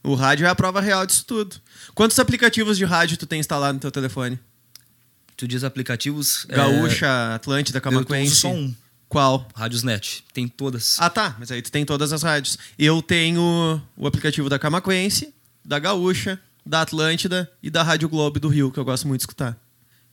O 0.03 0.15
rádio 0.15 0.47
é 0.47 0.51
a 0.51 0.55
prova 0.55 0.81
real 0.81 1.07
disso 1.07 1.25
tudo. 1.27 1.57
Quantos 1.95 2.19
aplicativos 2.19 2.77
de 2.77 2.85
rádio 2.85 3.17
tu 3.17 3.27
tem 3.27 3.41
instalado 3.41 3.75
no 3.75 3.81
teu 3.81 3.91
telefone? 3.91 4.39
Tu 5.45 5.49
diz 5.49 5.63
aplicativos. 5.63 6.47
Gaúcha, 6.49 7.05
é... 7.05 7.35
Atlântida, 7.35 7.79
Camacuense. 7.79 8.25
Eu 8.25 8.33
uso 8.33 8.41
só 8.41 8.49
um. 8.49 8.75
Qual? 9.11 9.47
Rádiosnet. 9.55 10.25
Tem 10.33 10.49
todas. 10.49 10.97
Ah, 10.99 11.11
tá. 11.11 11.37
Mas 11.39 11.53
aí 11.53 11.61
tu 11.61 11.71
tem 11.71 11.85
todas 11.85 12.15
as 12.15 12.23
rádios. 12.23 12.57
Eu 12.79 13.03
tenho 13.03 13.79
o 13.95 14.07
aplicativo 14.07 14.49
da 14.49 14.59
Camacuense, 14.59 15.35
da 15.63 15.79
Gaúcha, 15.79 16.41
da 16.65 16.81
Atlântida 16.81 17.51
e 17.63 17.69
da 17.69 17.83
Rádio 17.83 18.09
Globo 18.09 18.41
do 18.41 18.49
Rio, 18.49 18.73
que 18.73 18.79
eu 18.79 18.85
gosto 18.87 19.07
muito 19.07 19.21
de 19.21 19.25
escutar. 19.25 19.55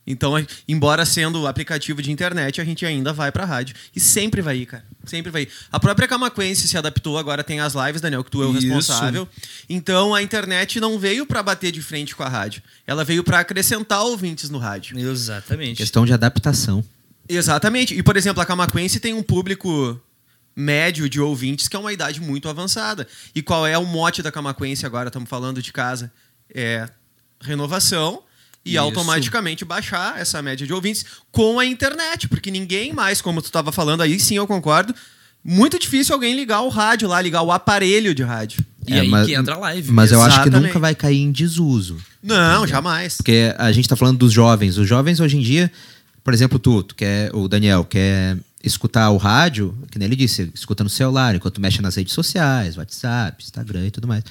Então, 0.06 0.32
embora 0.66 1.04
sendo 1.04 1.46
aplicativo 1.46 2.02
de 2.02 2.10
internet, 2.10 2.60
a 2.60 2.64
gente 2.64 2.84
ainda 2.84 3.12
vai 3.12 3.30
pra 3.30 3.44
rádio. 3.44 3.76
E 3.94 4.00
sempre 4.00 4.42
vai 4.42 4.56
ir, 4.58 4.66
cara. 4.66 4.84
Sempre 5.04 5.30
vai 5.30 5.42
ir. 5.42 5.48
A 5.70 5.78
própria 5.78 6.08
Camaquense 6.08 6.66
se 6.66 6.76
adaptou, 6.76 7.16
agora 7.18 7.44
tem 7.44 7.60
as 7.60 7.74
lives, 7.74 8.00
Daniel, 8.00 8.24
que 8.24 8.30
tu 8.30 8.42
é 8.42 8.46
o 8.46 8.50
Isso. 8.50 8.66
responsável. 8.66 9.28
Então, 9.68 10.12
a 10.12 10.20
internet 10.20 10.80
não 10.80 10.98
veio 10.98 11.24
para 11.24 11.42
bater 11.42 11.70
de 11.70 11.80
frente 11.80 12.16
com 12.16 12.24
a 12.24 12.28
rádio. 12.28 12.62
Ela 12.84 13.04
veio 13.04 13.22
para 13.22 13.38
acrescentar 13.38 14.02
ouvintes 14.02 14.50
no 14.50 14.58
rádio. 14.58 14.98
Exatamente. 14.98 15.76
Questão 15.76 16.04
de 16.04 16.12
adaptação. 16.12 16.84
Exatamente. 17.28 17.94
E, 17.94 18.02
por 18.02 18.16
exemplo, 18.16 18.42
a 18.42 18.46
Camaquense 18.46 18.98
tem 18.98 19.14
um 19.14 19.22
público 19.22 20.00
médio 20.54 21.08
de 21.08 21.20
ouvintes 21.20 21.68
que 21.68 21.76
é 21.76 21.78
uma 21.78 21.92
idade 21.92 22.20
muito 22.20 22.48
avançada. 22.48 23.06
E 23.34 23.40
qual 23.40 23.66
é 23.66 23.78
o 23.78 23.86
mote 23.86 24.20
da 24.20 24.32
Camaquense 24.32 24.84
agora? 24.84 25.08
Estamos 25.08 25.30
falando 25.30 25.62
de 25.62 25.72
casa. 25.72 26.12
É 26.52 26.88
renovação 27.40 28.22
e 28.64 28.70
Isso. 28.70 28.80
automaticamente 28.80 29.64
baixar 29.64 30.20
essa 30.20 30.40
média 30.40 30.66
de 30.66 30.72
ouvintes 30.72 31.04
com 31.30 31.58
a 31.58 31.66
internet, 31.66 32.28
porque 32.28 32.50
ninguém 32.50 32.92
mais, 32.92 33.20
como 33.20 33.42
tu 33.42 33.46
estava 33.46 33.72
falando 33.72 34.02
aí, 34.02 34.18
sim, 34.20 34.36
eu 34.36 34.46
concordo. 34.46 34.94
Muito 35.44 35.78
difícil 35.78 36.14
alguém 36.14 36.36
ligar 36.36 36.60
o 36.60 36.68
rádio 36.68 37.08
lá, 37.08 37.20
ligar 37.20 37.42
o 37.42 37.50
aparelho 37.50 38.14
de 38.14 38.22
rádio. 38.22 38.64
E 38.86 38.94
é, 38.94 39.00
aí 39.00 39.08
mas, 39.08 39.26
que 39.26 39.34
entra 39.34 39.54
a 39.54 39.58
live. 39.58 39.90
Mas 39.90 40.12
eu 40.12 40.22
acho 40.22 40.42
que 40.42 40.50
nunca 40.50 40.78
vai 40.78 40.94
cair 40.94 41.18
em 41.18 41.32
desuso. 41.32 41.96
Não, 42.22 42.60
entendeu? 42.60 42.66
jamais. 42.68 43.16
Porque 43.16 43.52
a 43.58 43.72
gente 43.72 43.84
está 43.84 43.96
falando 43.96 44.18
dos 44.18 44.32
jovens. 44.32 44.78
Os 44.78 44.88
jovens 44.88 45.18
hoje 45.18 45.36
em 45.36 45.40
dia, 45.40 45.70
por 46.22 46.32
exemplo, 46.32 46.58
tu, 46.60 46.84
tu 46.84 46.94
quer, 46.94 47.34
o 47.34 47.48
Daniel, 47.48 47.84
quer 47.84 48.36
escutar 48.62 49.10
o 49.10 49.16
rádio, 49.16 49.76
que 49.90 49.98
nem 49.98 50.06
ele 50.06 50.14
disse, 50.14 50.50
escuta 50.54 50.84
no 50.84 50.90
celular, 50.90 51.34
enquanto 51.34 51.60
mexe 51.60 51.82
nas 51.82 51.96
redes 51.96 52.12
sociais, 52.12 52.76
WhatsApp, 52.76 53.42
Instagram 53.42 53.86
e 53.86 53.90
tudo 53.90 54.06
mais. 54.06 54.22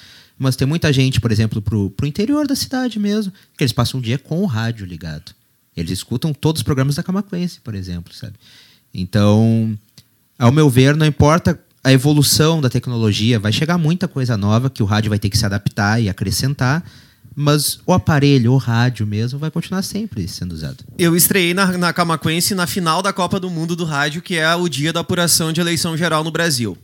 Mas 0.41 0.55
tem 0.55 0.67
muita 0.67 0.91
gente, 0.91 1.21
por 1.21 1.31
exemplo, 1.31 1.61
pro, 1.61 1.91
pro 1.91 2.07
interior 2.07 2.47
da 2.47 2.55
cidade 2.55 2.97
mesmo, 2.97 3.31
que 3.55 3.63
eles 3.63 3.71
passam 3.71 3.99
um 3.99 4.01
dia 4.01 4.17
com 4.17 4.41
o 4.41 4.47
rádio 4.47 4.87
ligado. 4.87 5.35
Eles 5.77 5.91
escutam 5.91 6.33
todos 6.33 6.61
os 6.61 6.63
programas 6.63 6.95
da 6.95 7.03
Camaquense, 7.03 7.59
por 7.61 7.75
exemplo, 7.75 8.11
sabe? 8.11 8.33
Então, 8.91 9.77
ao 10.39 10.51
meu 10.51 10.67
ver, 10.67 10.95
não 10.95 11.05
importa 11.05 11.59
a 11.83 11.93
evolução 11.93 12.59
da 12.59 12.71
tecnologia, 12.71 13.37
vai 13.39 13.51
chegar 13.51 13.77
muita 13.77 14.07
coisa 14.07 14.35
nova 14.35 14.67
que 14.67 14.81
o 14.81 14.85
rádio 14.87 15.09
vai 15.09 15.19
ter 15.19 15.29
que 15.29 15.37
se 15.37 15.45
adaptar 15.45 16.01
e 16.01 16.09
acrescentar, 16.09 16.83
mas 17.35 17.79
o 17.85 17.93
aparelho, 17.93 18.53
o 18.53 18.57
rádio 18.57 19.05
mesmo, 19.05 19.37
vai 19.37 19.51
continuar 19.51 19.83
sempre 19.83 20.27
sendo 20.27 20.53
usado. 20.53 20.83
Eu 20.97 21.15
estreiei 21.15 21.53
na, 21.53 21.67
na 21.77 21.93
na 22.55 22.67
final 22.67 23.03
da 23.03 23.13
Copa 23.13 23.39
do 23.39 23.49
Mundo 23.51 23.75
do 23.75 23.85
Rádio, 23.85 24.23
que 24.23 24.37
é 24.37 24.55
o 24.55 24.67
dia 24.67 24.91
da 24.91 25.01
apuração 25.01 25.53
de 25.53 25.61
eleição 25.61 25.95
geral 25.95 26.23
no 26.23 26.31
Brasil. 26.31 26.75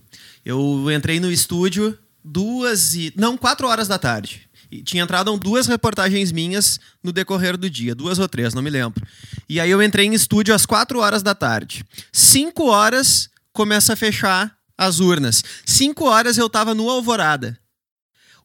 Eu 0.46 0.92
entrei 0.92 1.20
no 1.20 1.32
estúdio 1.32 1.98
duas 2.28 2.94
e. 2.94 3.14
Não, 3.16 3.38
quatro 3.38 3.68
horas 3.68 3.88
da 3.88 3.98
tarde. 3.98 4.48
E 4.70 4.84
tinha 4.84 5.02
entrado 5.02 5.36
duas 5.38 5.66
reportagens 5.66 6.32
minhas 6.32 6.80
no 7.02 7.14
decorrer 7.14 7.56
do 7.56 7.70
dia, 7.70 7.96
duas 7.96 8.20
ou 8.20 8.28
três, 8.28 8.54
não 8.54 8.62
me 8.62 8.70
lembro. 8.70 9.06
E 9.48 9.62
aí 9.62 9.72
eu 9.72 9.82
entrei 9.82 10.06
em 10.06 10.14
estúdio 10.14 10.54
às 10.54 10.66
quatro 10.66 11.00
horas 11.00 11.24
da 11.24 11.34
tarde. 11.34 11.86
Cinco 12.12 12.68
horas 12.68 13.30
começa 13.54 13.94
a 13.94 13.96
fechar 13.96 14.58
as 14.78 15.00
urnas. 15.00 15.42
Cinco 15.66 16.06
horas 16.06 16.38
eu 16.38 16.50
tava 16.50 16.76
no 16.76 16.90
Alvorada. 16.90 17.58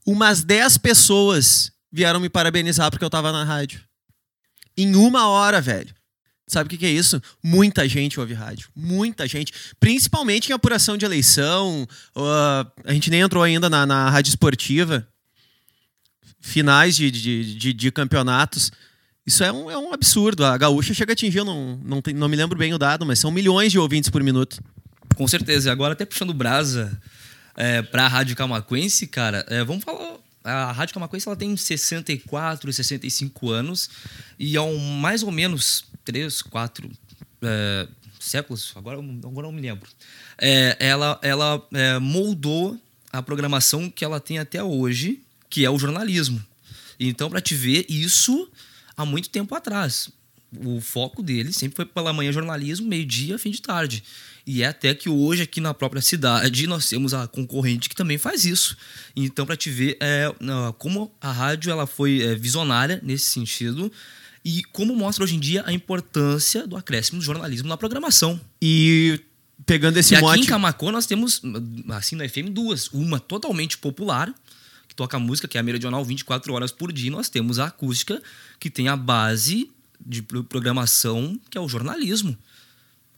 Umas 0.06 0.44
dez 0.44 0.78
pessoas 0.78 1.72
vieram 1.90 2.20
me 2.20 2.28
parabenizar 2.28 2.90
porque 2.90 3.04
eu 3.04 3.10
tava 3.10 3.32
na 3.32 3.42
rádio. 3.42 3.82
Em 4.76 4.94
uma 4.94 5.26
hora, 5.28 5.60
velho. 5.60 5.92
Sabe 6.52 6.66
o 6.66 6.70
que, 6.70 6.76
que, 6.76 6.84
é 6.84 6.90
isso? 6.90 7.18
Muita 7.42 7.88
gente 7.88 8.20
ouve 8.20 8.34
rádio. 8.34 8.68
Muita 8.76 9.26
gente. 9.26 9.54
Principalmente 9.80 10.50
em 10.50 10.52
apuração 10.52 10.98
de 10.98 11.04
eleição. 11.06 11.88
Uh, 12.14 12.70
a 12.84 12.92
gente 12.92 13.08
nem 13.08 13.22
entrou 13.22 13.42
ainda 13.42 13.70
na, 13.70 13.86
na 13.86 14.10
rádio 14.10 14.28
esportiva. 14.28 15.08
Finais 16.42 16.94
de, 16.94 17.10
de, 17.10 17.54
de, 17.54 17.72
de, 17.72 17.90
campeonatos. 17.90 18.70
Isso 19.26 19.42
é 19.42 19.50
um, 19.50 19.70
é 19.70 19.78
um 19.78 19.94
absurdo. 19.94 20.44
A 20.44 20.58
gaúcha 20.58 20.92
chega 20.92 21.12
a 21.12 21.14
atingir, 21.14 21.42
não, 21.42 21.80
não, 21.82 22.02
tem, 22.02 22.12
não 22.12 22.28
me 22.28 22.36
lembro 22.36 22.58
bem 22.58 22.74
o 22.74 22.78
dado, 22.78 23.06
mas 23.06 23.18
são 23.18 23.30
milhões 23.30 23.72
de 23.72 23.78
ouvintes 23.78 24.10
por 24.10 24.22
minuto. 24.22 24.62
Com 25.16 25.26
certeza. 25.26 25.72
Agora, 25.72 25.94
até 25.94 26.04
puxando 26.04 26.34
brasa 26.34 27.00
é, 27.56 27.80
para 27.80 28.04
a 28.04 28.08
Rádio 28.08 28.36
Camacuense, 28.36 29.06
cara, 29.06 29.46
é, 29.48 29.64
vamos 29.64 29.84
falar 29.84 30.18
a 30.44 30.72
Rádio 30.72 30.94
Camacuense 30.94 31.28
ela 31.28 31.36
tem 31.36 31.56
64, 31.56 32.72
65 32.72 33.50
anos 33.50 33.88
e 34.38 34.56
há 34.56 34.62
um, 34.62 34.76
mais 34.76 35.22
ou 35.22 35.30
menos 35.30 35.84
três, 36.04 36.42
quatro 36.42 36.90
é, 37.42 37.88
séculos, 38.20 38.72
agora, 38.76 38.98
agora 38.98 39.46
não 39.46 39.52
me 39.52 39.60
lembro, 39.60 39.88
é, 40.38 40.76
ela, 40.78 41.18
ela 41.22 41.66
é, 41.72 41.98
moldou 41.98 42.80
a 43.12 43.22
programação 43.22 43.90
que 43.90 44.04
ela 44.04 44.20
tem 44.20 44.38
até 44.38 44.62
hoje, 44.62 45.20
que 45.50 45.64
é 45.64 45.70
o 45.70 45.78
jornalismo. 45.78 46.42
Então, 46.98 47.28
para 47.28 47.40
te 47.40 47.54
ver 47.54 47.84
isso 47.88 48.48
há 48.96 49.04
muito 49.04 49.28
tempo 49.28 49.54
atrás. 49.54 50.08
o 50.64 50.80
foco 50.80 51.22
dele 51.22 51.52
sempre 51.52 51.76
foi 51.76 51.84
pela 51.84 52.12
manhã 52.12 52.30
jornalismo, 52.30 52.86
meio-dia, 52.86 53.38
fim 53.38 53.50
de 53.50 53.60
tarde. 53.60 54.02
E 54.46 54.62
é 54.62 54.66
até 54.66 54.94
que 54.94 55.08
hoje, 55.08 55.42
aqui 55.42 55.60
na 55.60 55.72
própria 55.72 56.02
cidade, 56.02 56.66
nós 56.66 56.88
temos 56.88 57.14
a 57.14 57.26
concorrente 57.26 57.88
que 57.88 57.94
também 57.94 58.18
faz 58.18 58.44
isso. 58.44 58.76
Então, 59.14 59.46
para 59.46 59.56
te 59.56 59.70
ver 59.70 59.96
é, 60.00 60.32
como 60.78 61.12
a 61.20 61.30
rádio 61.30 61.70
ela 61.70 61.86
foi 61.86 62.22
é, 62.22 62.34
visionária 62.34 63.00
nesse 63.02 63.26
sentido 63.26 63.92
e 64.44 64.62
como 64.64 64.94
mostra 64.94 65.24
hoje 65.24 65.36
em 65.36 65.40
dia 65.40 65.62
a 65.66 65.72
importância 65.72 66.66
do 66.66 66.76
acréscimo 66.76 67.18
do 67.18 67.24
jornalismo 67.24 67.68
na 67.68 67.76
programação. 67.76 68.40
E 68.60 69.20
pegando 69.64 69.96
esse 69.96 70.14
e 70.14 70.20
mote... 70.20 70.34
aqui 70.34 70.44
em 70.44 70.48
Camacô 70.48 70.90
nós 70.90 71.06
temos, 71.06 71.40
assim, 71.90 72.16
na 72.16 72.28
FM, 72.28 72.50
duas. 72.50 72.88
Uma 72.88 73.20
totalmente 73.20 73.78
popular, 73.78 74.34
que 74.88 74.94
toca 74.94 75.18
música, 75.18 75.46
que 75.46 75.56
é 75.56 75.60
a 75.60 75.62
Meridional 75.62 76.04
24 76.04 76.52
horas 76.52 76.72
por 76.72 76.92
dia. 76.92 77.08
E 77.08 77.10
nós 77.10 77.28
temos 77.28 77.58
a 77.58 77.66
acústica, 77.66 78.20
que 78.58 78.68
tem 78.68 78.88
a 78.88 78.96
base 78.96 79.70
de 80.04 80.22
programação, 80.22 81.38
que 81.48 81.56
é 81.56 81.60
o 81.60 81.68
jornalismo. 81.68 82.36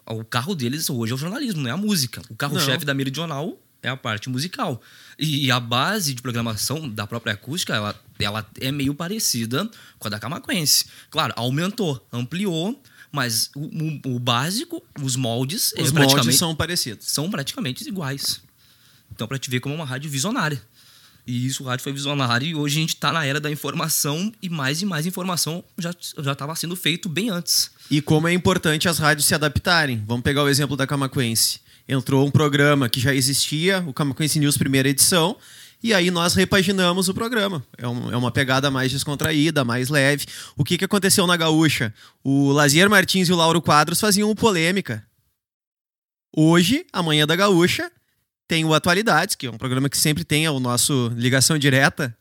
O 0.07 0.25
carro 0.25 0.54
deles 0.54 0.90
hoje 0.90 1.12
é 1.12 1.14
o 1.14 1.19
jornalismo, 1.19 1.62
não 1.62 1.71
é 1.71 1.73
a 1.73 1.76
música. 1.78 2.21
O 2.28 2.37
carro-chefe 2.37 2.85
da 2.85 2.93
Meridional 2.93 3.59
é 3.85 3.91
a 3.91 3.97
parte 3.97 4.29
musical. 4.29 4.81
E 5.19 5.50
a 5.50 5.61
base 5.61 6.14
de 6.14 6.23
programação 6.23 6.88
da 6.88 7.07
própria 7.07 7.35
acústica, 7.35 7.75
ela, 7.75 7.95
ela 8.19 8.47
é 8.61 8.73
meio 8.73 8.95
parecida 8.95 9.71
com 9.99 10.09
a 10.09 10.11
da 10.11 10.19
Camaquense. 10.19 10.87
Claro, 11.11 11.33
aumentou, 11.37 12.05
ampliou, 12.12 12.83
mas 13.12 13.50
o, 13.55 13.61
o, 13.61 14.17
o 14.17 14.19
básico, 14.19 14.83
os 15.00 15.14
moldes, 15.14 15.73
os 15.79 15.93
moldes 15.93 16.37
são 16.37 16.57
parecidos. 16.57 17.07
São 17.07 17.31
praticamente 17.31 17.87
iguais. 17.87 18.41
Então, 19.12 19.29
para 19.29 19.38
te 19.38 19.49
ver 19.49 19.61
como 19.61 19.75
é 19.75 19.79
uma 19.79 19.85
rádio 19.85 20.11
visionária. 20.11 20.61
E 21.26 21.47
isso, 21.47 21.62
o 21.62 21.67
rádio 21.67 21.83
foi 21.83 21.93
visionário 21.93 22.47
e 22.47 22.55
hoje 22.55 22.76
a 22.76 22.81
gente 22.81 22.95
está 22.95 23.11
na 23.11 23.25
era 23.25 23.41
da 23.41 23.50
informação 23.50 24.33
e 24.43 24.50
mais 24.50 24.83
e 24.83 24.85
mais 24.85 25.07
informação 25.07 25.64
já 25.79 25.91
estava 26.33 26.55
sendo 26.55 26.76
feito 26.76 27.09
bem 27.09 27.31
antes. 27.31 27.71
E 27.91 28.03
como 28.03 28.29
é 28.29 28.33
importante 28.33 28.88
as 28.88 28.99
rádios 28.99 29.26
se 29.26 29.35
adaptarem. 29.35 30.03
Vamos 30.07 30.23
pegar 30.23 30.43
o 30.43 30.49
exemplo 30.49 30.76
da 30.76 30.87
Camacuense. 30.87 31.63
Entrou 31.88 32.26
um 32.26 32.31
programa 32.31 32.88
que 32.88 32.99
já 32.99 33.14
existia, 33.14 33.85
o 33.87 33.93
Camacuense 33.93 34.38
News 34.38 34.57
primeira 34.57 34.88
edição, 34.88 35.37
e 35.83 35.93
aí 35.93 36.11
nós 36.11 36.35
repaginamos 36.35 37.11
o 37.11 37.14
programa. 37.14 37.62
É, 37.76 37.87
um, 37.87 38.11
é, 38.11 38.17
uma 38.17 38.31
pegada 38.31 38.71
mais 38.71 38.91
descontraída, 38.91 39.64
mais 39.64 39.91
leve. 39.91 40.25
O 40.57 40.64
que, 40.64 40.79
que 40.79 40.85
aconteceu 40.87 41.26
na 41.26 41.37
Gaúcha? 41.37 41.93
O 42.23 42.50
Lazier 42.53 42.88
Martins 42.88 43.29
e 43.29 43.33
o 43.33 43.37
Lauro 43.37 43.61
Quadros 43.61 44.00
faziam 44.00 44.35
polêmica. 44.35 45.07
Hoje, 46.35 46.87
amanhã 46.91 47.26
da 47.26 47.37
Gaúcha, 47.37 47.93
tem 48.49 48.64
o 48.64 48.73
Atualidades, 48.73 49.37
que 49.37 49.47
é 49.47 49.50
um 49.50 49.59
programa 49.59 49.91
que 49.91 49.99
sempre 49.99 50.25
tem 50.25 50.49
o 50.49 50.59
nosso 50.59 51.12
ligação 51.17 51.59
direta. 51.59 52.17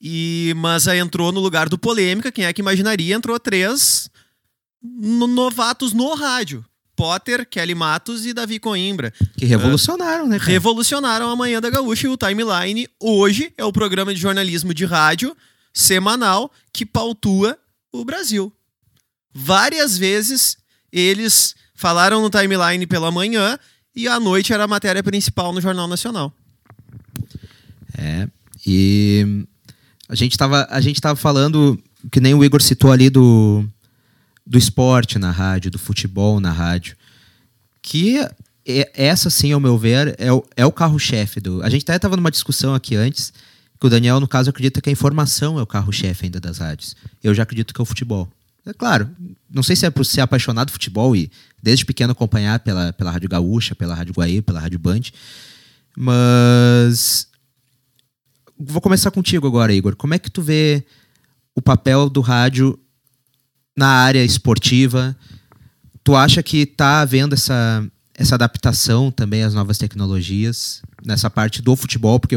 E 0.00 0.52
mas 0.56 0.86
aí 0.86 1.00
entrou 1.00 1.32
no 1.32 1.40
lugar 1.40 1.68
do 1.68 1.76
polêmica, 1.76 2.30
quem 2.30 2.44
é 2.44 2.52
que 2.52 2.60
imaginaria? 2.60 3.14
Entrou 3.14 3.40
três 3.40 4.08
novatos 4.80 5.92
no 5.92 6.14
rádio. 6.14 6.64
Potter, 6.96 7.46
Kelly 7.46 7.74
Matos 7.74 8.24
e 8.26 8.32
Davi 8.32 8.58
Coimbra. 8.58 9.12
Que 9.36 9.44
revolucionaram, 9.44 10.26
né? 10.26 10.38
Cara? 10.38 10.50
Revolucionaram 10.50 11.28
a 11.30 11.36
Manhã 11.36 11.60
da 11.60 11.70
Gaúcha 11.70 12.06
e 12.06 12.10
o 12.10 12.16
Timeline 12.16 12.88
hoje 13.00 13.52
é 13.56 13.64
o 13.64 13.72
programa 13.72 14.14
de 14.14 14.20
jornalismo 14.20 14.72
de 14.72 14.84
rádio 14.84 15.36
semanal 15.72 16.50
que 16.72 16.86
pautua 16.86 17.58
o 17.92 18.04
Brasil. 18.04 18.52
Várias 19.32 19.98
vezes 19.98 20.56
eles 20.92 21.54
falaram 21.74 22.22
no 22.22 22.30
Timeline 22.30 22.86
pela 22.86 23.10
manhã 23.10 23.58
e 23.94 24.06
à 24.06 24.20
noite 24.20 24.52
era 24.52 24.64
a 24.64 24.68
matéria 24.68 25.02
principal 25.02 25.52
no 25.52 25.60
Jornal 25.60 25.88
Nacional. 25.88 26.32
É, 27.98 28.28
e 28.66 29.46
a 30.08 30.14
gente 30.14 30.32
estava 30.32 30.66
a 30.70 30.80
gente 30.80 31.00
tava 31.00 31.16
falando, 31.16 31.80
que 32.10 32.20
nem 32.20 32.34
o 32.34 32.44
Igor 32.44 32.62
citou 32.62 32.92
ali 32.92 33.10
do, 33.10 33.64
do 34.46 34.58
esporte 34.58 35.18
na 35.18 35.30
rádio, 35.30 35.70
do 35.70 35.78
futebol 35.78 36.38
na 36.40 36.52
rádio, 36.52 36.96
que 37.80 38.18
é, 38.66 38.90
essa 38.94 39.30
sim, 39.30 39.52
ao 39.52 39.60
meu 39.60 39.76
ver, 39.76 40.14
é 40.18 40.32
o, 40.32 40.44
é 40.56 40.66
o 40.66 40.72
carro-chefe 40.72 41.40
do... 41.40 41.62
A 41.62 41.68
gente 41.68 41.82
até 41.82 41.96
estava 41.96 42.16
numa 42.16 42.30
discussão 42.30 42.74
aqui 42.74 42.96
antes, 42.96 43.32
que 43.78 43.86
o 43.86 43.90
Daniel, 43.90 44.20
no 44.20 44.28
caso, 44.28 44.50
acredita 44.50 44.80
que 44.80 44.88
a 44.88 44.92
informação 44.92 45.58
é 45.58 45.62
o 45.62 45.66
carro-chefe 45.66 46.26
ainda 46.26 46.40
das 46.40 46.58
rádios. 46.58 46.96
Eu 47.22 47.34
já 47.34 47.42
acredito 47.42 47.74
que 47.74 47.80
é 47.80 47.82
o 47.82 47.86
futebol. 47.86 48.28
É 48.66 48.72
claro, 48.72 49.10
não 49.50 49.62
sei 49.62 49.76
se 49.76 49.84
é 49.84 49.90
por 49.90 50.06
ser 50.06 50.22
apaixonado 50.22 50.68
por 50.68 50.74
futebol 50.74 51.14
e 51.14 51.30
desde 51.62 51.84
pequeno 51.84 52.12
acompanhar 52.12 52.60
pela, 52.60 52.94
pela 52.94 53.10
Rádio 53.10 53.28
Gaúcha, 53.28 53.74
pela 53.74 53.94
Rádio 53.94 54.14
Guaí, 54.14 54.40
pela 54.40 54.58
Rádio 54.58 54.78
Band, 54.78 55.02
mas 55.96 57.28
vou 58.58 58.80
começar 58.80 59.10
contigo 59.10 59.46
agora, 59.46 59.72
Igor. 59.72 59.94
Como 59.96 60.14
é 60.14 60.18
que 60.18 60.30
tu 60.30 60.40
vê 60.40 60.82
o 61.54 61.60
papel 61.60 62.08
do 62.08 62.22
rádio 62.22 62.78
na 63.76 63.88
área 63.88 64.24
esportiva? 64.24 65.16
Tu 66.02 66.14
acha 66.14 66.42
que 66.42 66.58
está 66.58 67.00
havendo 67.00 67.34
essa, 67.34 67.86
essa 68.14 68.34
adaptação 68.34 69.10
também 69.10 69.42
às 69.42 69.54
novas 69.54 69.78
tecnologias 69.78 70.82
nessa 71.04 71.30
parte 71.30 71.62
do 71.62 71.74
futebol? 71.74 72.20
Porque, 72.20 72.36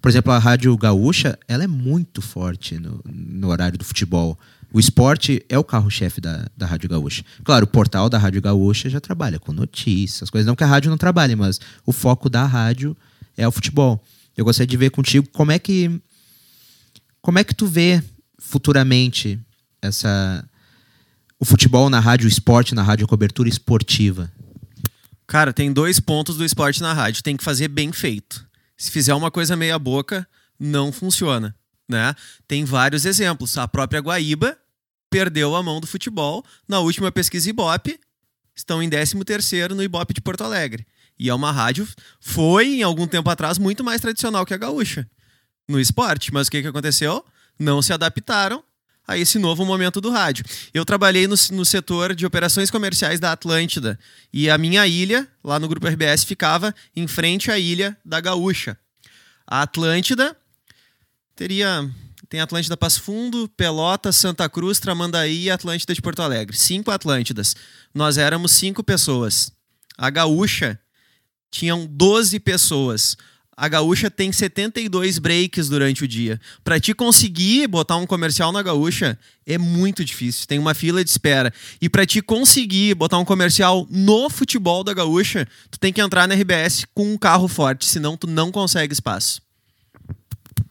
por 0.00 0.08
exemplo, 0.08 0.32
a 0.32 0.38
Rádio 0.38 0.76
Gaúcha, 0.76 1.38
ela 1.48 1.64
é 1.64 1.66
muito 1.66 2.20
forte 2.20 2.78
no, 2.78 3.00
no 3.04 3.48
horário 3.48 3.78
do 3.78 3.84
futebol. 3.84 4.38
O 4.72 4.80
esporte 4.80 5.44
é 5.48 5.58
o 5.58 5.64
carro-chefe 5.64 6.20
da, 6.20 6.46
da 6.56 6.66
Rádio 6.66 6.90
Gaúcha. 6.90 7.24
Claro, 7.42 7.64
o 7.64 7.68
portal 7.68 8.10
da 8.10 8.18
Rádio 8.18 8.42
Gaúcha 8.42 8.90
já 8.90 9.00
trabalha 9.00 9.38
com 9.38 9.52
notícias, 9.52 10.28
coisas. 10.28 10.46
Não 10.46 10.56
que 10.56 10.64
a 10.64 10.66
rádio 10.66 10.90
não 10.90 10.98
trabalhe, 10.98 11.34
mas 11.34 11.58
o 11.86 11.92
foco 11.92 12.28
da 12.28 12.44
rádio 12.44 12.96
é 13.36 13.48
o 13.48 13.52
futebol. 13.52 14.02
Eu 14.36 14.44
gostaria 14.44 14.66
de 14.66 14.76
ver 14.76 14.90
contigo 14.90 15.26
como 15.32 15.50
é 15.50 15.58
que. 15.58 16.00
Como 17.22 17.38
é 17.38 17.44
que 17.44 17.54
tu 17.54 17.66
vê 17.66 18.02
futuramente 18.38 19.40
essa. 19.80 20.46
O 21.38 21.44
futebol 21.44 21.90
na 21.90 22.00
rádio, 22.00 22.26
o 22.26 22.28
esporte 22.28 22.74
na 22.74 22.82
rádio, 22.82 23.04
a 23.04 23.08
cobertura 23.08 23.48
esportiva? 23.48 24.32
Cara, 25.26 25.52
tem 25.52 25.72
dois 25.72 26.00
pontos 26.00 26.36
do 26.36 26.44
esporte 26.44 26.80
na 26.80 26.92
rádio. 26.92 27.22
Tem 27.22 27.36
que 27.36 27.44
fazer 27.44 27.68
bem 27.68 27.92
feito. 27.92 28.46
Se 28.76 28.90
fizer 28.90 29.14
uma 29.14 29.30
coisa 29.30 29.56
meia 29.56 29.78
boca, 29.78 30.26
não 30.58 30.92
funciona. 30.92 31.54
Né? 31.88 32.14
Tem 32.48 32.64
vários 32.64 33.04
exemplos. 33.04 33.58
A 33.58 33.68
própria 33.68 34.00
Guaíba 34.00 34.56
perdeu 35.10 35.54
a 35.54 35.62
mão 35.62 35.80
do 35.80 35.86
futebol 35.86 36.44
na 36.68 36.80
última 36.80 37.12
pesquisa 37.12 37.48
Ibope, 37.48 37.98
estão 38.54 38.82
em 38.82 38.88
13º 38.88 39.70
no 39.70 39.82
Ibope 39.82 40.14
de 40.14 40.20
Porto 40.20 40.42
Alegre. 40.42 40.86
E 41.18 41.28
é 41.28 41.34
uma 41.34 41.52
rádio, 41.52 41.88
foi 42.20 42.74
em 42.74 42.82
algum 42.82 43.06
tempo 43.06 43.30
atrás 43.30 43.56
muito 43.56 43.82
mais 43.82 44.00
tradicional 44.00 44.44
que 44.44 44.52
a 44.52 44.58
gaúcha 44.58 45.08
no 45.68 45.80
esporte, 45.80 46.32
mas 46.32 46.48
o 46.48 46.50
que, 46.50 46.62
que 46.62 46.68
aconteceu? 46.68 47.24
Não 47.58 47.80
se 47.80 47.92
adaptaram 47.92 48.62
a 49.06 49.16
esse 49.16 49.38
novo 49.38 49.64
momento 49.64 50.00
do 50.00 50.10
rádio. 50.10 50.44
Eu 50.74 50.84
trabalhei 50.84 51.26
no, 51.26 51.36
no 51.52 51.64
setor 51.64 52.14
de 52.14 52.26
operações 52.26 52.70
comerciais 52.70 53.20
da 53.20 53.32
Atlântida 53.32 53.98
e 54.32 54.50
a 54.50 54.58
minha 54.58 54.86
ilha, 54.86 55.28
lá 55.44 55.58
no 55.58 55.68
Grupo 55.68 55.86
RBS, 55.86 56.24
ficava 56.24 56.74
em 56.94 57.06
frente 57.06 57.50
à 57.50 57.58
ilha 57.58 57.96
da 58.04 58.20
Gaúcha. 58.20 58.76
A 59.46 59.62
Atlântida 59.62 60.36
teria 61.34 61.88
tem 62.28 62.40
Atlântida 62.40 62.76
Passo 62.76 63.02
Fundo, 63.02 63.48
Pelotas, 63.56 64.16
Santa 64.16 64.48
Cruz, 64.48 64.80
Tramandaí 64.80 65.44
e 65.44 65.50
Atlântida 65.50 65.94
de 65.94 66.02
Porto 66.02 66.22
Alegre. 66.22 66.56
Cinco 66.56 66.90
Atlântidas. 66.90 67.54
Nós 67.94 68.18
éramos 68.18 68.52
cinco 68.52 68.82
pessoas. 68.82 69.52
A 69.96 70.10
Gaúcha 70.10 70.78
tinham 71.50 71.86
12 71.86 72.40
pessoas. 72.40 73.16
A 73.56 73.68
Gaúcha 73.68 74.10
tem 74.10 74.30
72 74.30 75.18
breaks 75.18 75.70
durante 75.70 76.04
o 76.04 76.08
dia. 76.08 76.38
Para 76.62 76.78
te 76.78 76.92
conseguir 76.92 77.66
botar 77.66 77.96
um 77.96 78.06
comercial 78.06 78.52
na 78.52 78.62
Gaúcha 78.62 79.18
é 79.46 79.56
muito 79.56 80.04
difícil, 80.04 80.46
tem 80.46 80.58
uma 80.58 80.74
fila 80.74 81.02
de 81.02 81.08
espera. 81.08 81.50
E 81.80 81.88
para 81.88 82.04
te 82.04 82.20
conseguir 82.20 82.94
botar 82.94 83.16
um 83.16 83.24
comercial 83.24 83.86
no 83.88 84.28
futebol 84.28 84.84
da 84.84 84.92
Gaúcha, 84.92 85.48
tu 85.70 85.78
tem 85.78 85.90
que 85.90 86.02
entrar 86.02 86.28
na 86.28 86.34
RBS 86.34 86.84
com 86.92 87.14
um 87.14 87.16
carro 87.16 87.48
forte, 87.48 87.86
senão 87.86 88.14
tu 88.14 88.26
não 88.26 88.52
consegue 88.52 88.92
espaço. 88.92 89.40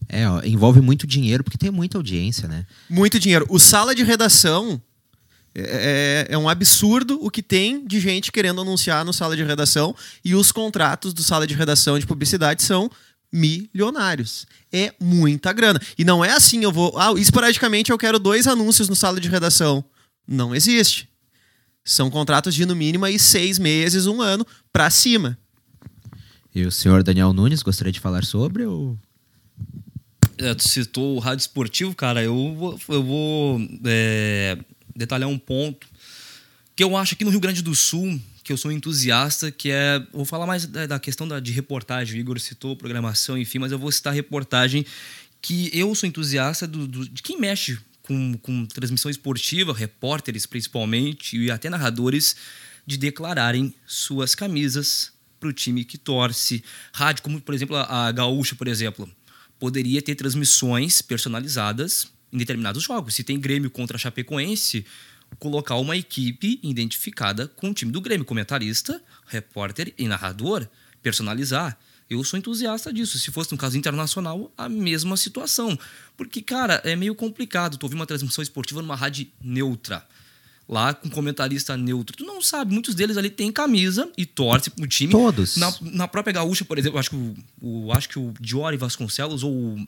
É, 0.08 0.30
ó, 0.30 0.42
envolve 0.44 0.80
muito 0.80 1.08
dinheiro, 1.08 1.44
porque 1.44 1.58
tem 1.58 1.72
muita 1.72 1.98
audiência, 1.98 2.48
né? 2.48 2.68
Muito 2.88 3.20
dinheiro. 3.20 3.48
O 3.50 3.58
sala 3.58 3.96
de 3.96 4.04
redação 4.04 4.80
é, 5.56 6.28
é, 6.30 6.34
é, 6.34 6.38
um 6.38 6.50
absurdo 6.50 7.18
o 7.22 7.32
que 7.32 7.42
tem 7.42 7.88
de 7.88 7.98
gente 8.00 8.30
querendo 8.30 8.60
anunciar 8.60 9.06
no 9.06 9.14
sala 9.14 9.38
de 9.38 9.44
redação 9.44 9.96
e 10.24 10.36
os 10.36 10.52
contratos 10.52 11.14
do 11.14 11.24
sala 11.24 11.48
de 11.48 11.54
redação 11.54 11.98
de 11.98 12.06
publicidade 12.06 12.62
são 12.62 12.92
milionários. 13.32 14.46
É 14.72 14.94
muita 15.00 15.54
grana. 15.54 15.80
E 15.98 16.04
não 16.04 16.24
é 16.24 16.32
assim, 16.32 16.64
eu 16.64 16.72
vou. 16.72 16.98
Ah, 16.98 17.14
esporadicamente 17.18 17.90
eu 17.90 17.98
quero 17.98 18.20
dois 18.20 18.48
anúncios 18.48 18.90
no 18.90 18.96
sala 18.96 19.20
de 19.20 19.30
redação. 19.30 19.84
Não 20.28 20.54
existe. 20.54 21.08
São 21.84 22.10
contratos 22.10 22.54
de 22.54 22.66
no 22.66 22.76
mínimo 22.76 23.06
aí 23.06 23.18
seis 23.18 23.58
meses, 23.58 24.08
um 24.08 24.22
ano, 24.22 24.46
para 24.74 24.90
cima. 24.90 25.38
E 26.54 26.66
o 26.66 26.72
senhor 26.72 27.02
Daniel 27.02 27.32
Nunes 27.32 27.62
gostaria 27.62 27.94
de 27.94 28.00
falar 28.00 28.26
sobre 28.26 28.66
ou 28.66 28.98
é, 30.38 30.54
tu 30.54 30.68
citou 30.68 31.16
o 31.16 31.20
rádio 31.20 31.42
esportivo, 31.42 31.96
cara, 31.96 32.22
eu 32.22 32.54
vou, 32.58 32.80
eu 32.90 33.04
vou 33.04 33.62
é, 33.86 34.58
detalhar 34.96 35.30
um 35.30 35.38
ponto 35.38 35.88
que 36.76 36.84
eu 36.84 36.96
acho 36.98 37.14
aqui 37.14 37.24
no 37.24 37.32
Rio 37.32 37.40
Grande 37.40 37.62
do 37.62 37.74
Sul, 37.74 38.20
que 38.44 38.52
eu 38.52 38.58
sou 38.58 38.70
um 38.70 38.74
entusiasta, 38.74 39.52
que 39.52 39.72
é. 39.72 40.06
Vou 40.12 40.26
falar 40.26 40.46
mais 40.46 40.66
da, 40.66 40.86
da 40.86 41.00
questão 41.00 41.28
da, 41.28 41.40
de 41.40 41.52
reportagem. 41.52 42.18
O 42.18 42.20
Igor 42.20 42.40
citou 42.40 42.76
programação, 42.76 43.38
enfim, 43.38 43.60
mas 43.60 43.72
eu 43.72 43.80
vou 43.80 43.92
citar 43.92 44.14
reportagem 44.14 44.86
que 45.42 45.70
eu 45.74 45.94
sou 45.96 46.08
entusiasta 46.08 46.68
do, 46.68 46.88
do, 46.88 47.08
de 47.08 47.22
quem 47.24 47.40
mexe 47.40 47.78
com, 48.02 48.38
com 48.38 48.66
transmissão 48.66 49.10
esportiva, 49.10 49.74
repórteres 49.74 50.46
principalmente, 50.46 51.38
e 51.38 51.50
até 51.50 51.70
narradores, 51.70 52.36
de 52.86 52.98
declararem 52.98 53.74
suas 53.88 54.36
camisas 54.36 55.12
para 55.40 55.50
o 55.50 55.54
time 55.54 55.84
que 55.84 55.98
torce. 55.98 56.64
Rádio, 56.94 57.24
como 57.24 57.40
por 57.40 57.56
exemplo 57.56 57.76
a, 57.76 58.08
a 58.08 58.12
Gaúcha, 58.12 58.56
por 58.56 58.68
exemplo, 58.68 59.10
poderia 59.60 60.02
ter 60.02 60.16
transmissões 60.16 61.02
personalizadas 61.02 62.08
em 62.36 62.38
determinados 62.38 62.84
jogos. 62.84 63.16
Se 63.16 63.24
tem 63.24 63.40
Grêmio 63.40 63.70
contra 63.72 63.96
a 63.96 64.00
Chapecoense, 64.00 64.86
colocar 65.40 65.76
uma 65.78 65.96
equipe 65.96 66.60
identificada 66.62 67.48
com 67.48 67.70
o 67.70 67.74
time 67.74 67.92
do 67.92 68.02
Grêmio, 68.02 68.26
comentarista, 68.26 69.02
repórter 69.28 69.94
e 69.98 70.08
narrador, 70.08 70.68
personalizar. 71.02 71.78
Eu 72.10 72.24
sou 72.24 72.38
entusiasta 72.38 72.94
disso. 72.94 73.18
Se 73.18 73.32
fosse 73.32 73.52
no 73.52 73.58
caso 73.58 73.78
internacional, 73.78 74.52
a 74.58 74.70
mesma 74.70 75.18
situação. 75.18 75.78
Porque, 76.16 76.42
cara, 76.42 76.80
é 76.84 76.96
meio 76.96 77.16
complicado. 77.16 77.78
Tu 77.78 77.84
ouvir 77.84 77.96
uma 77.96 78.06
transmissão 78.06 78.44
esportiva 78.44 78.82
numa 78.82 78.96
rádio 78.96 79.26
neutra. 79.42 80.06
Lá 80.70 80.94
com 80.94 81.10
comentarista 81.10 81.76
neutro. 81.78 82.16
Tu 82.18 82.24
não 82.24 82.42
sabe, 82.42 82.74
muitos 82.74 82.94
deles 82.96 83.18
ali 83.18 83.30
têm 83.30 83.52
camisa 83.52 84.10
e 84.18 84.26
torce 84.26 84.70
pro 84.72 84.88
time. 84.88 85.12
Todos. 85.12 85.58
Na, 85.58 85.74
na 85.82 86.08
própria 86.08 86.34
Gaúcha, 86.34 86.66
por 86.66 86.78
exemplo, 86.78 87.00
acho 87.00 87.10
que 87.12 87.16
o, 87.16 87.36
o, 87.62 87.92
acho 87.92 88.10
que 88.10 88.20
o 88.20 88.34
Diori 88.40 88.76
Vasconcelos 88.78 89.42
ou. 89.44 89.52
o- 89.52 89.88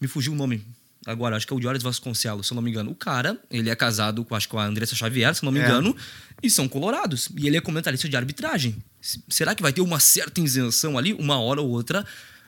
Me 0.00 0.06
fugiu 0.08 0.32
o 0.32 0.36
nome 0.36 0.64
agora, 1.06 1.36
acho 1.36 1.46
que 1.46 1.52
é 1.52 1.56
o 1.56 1.60
Diori 1.60 1.78
Vasconcelos, 1.78 2.46
se 2.46 2.52
eu 2.52 2.56
não 2.56 2.62
me 2.62 2.70
engano. 2.70 2.90
O 2.90 2.94
cara, 2.94 3.38
ele 3.50 3.70
é 3.70 3.74
casado 3.76 4.24
com, 4.24 4.34
acho 4.34 4.46
que 4.46 4.52
com 4.52 4.58
a 4.58 4.64
Andressa 4.66 4.94
Xavier, 4.94 5.34
se 5.34 5.42
eu 5.42 5.46
não 5.46 5.52
me 5.52 5.60
É. 5.60 5.64
engano, 5.64 5.96
e 6.42 6.50
são 6.50 6.68
colorados. 6.68 7.28
E 7.36 7.46
ele 7.46 7.56
é 7.56 7.60
comentarista 7.60 8.08
de 8.08 8.16
arbitragem. 8.16 8.76
Será 9.28 9.54
que 9.54 9.62
vai 9.62 9.72
ter 9.72 9.80
uma 9.80 10.00
certa 10.00 10.40
isenção 10.40 10.96
ali? 10.98 11.12
Uma 11.14 11.38
hora 11.38 11.60
ou 11.60 11.68
outra 11.70 12.04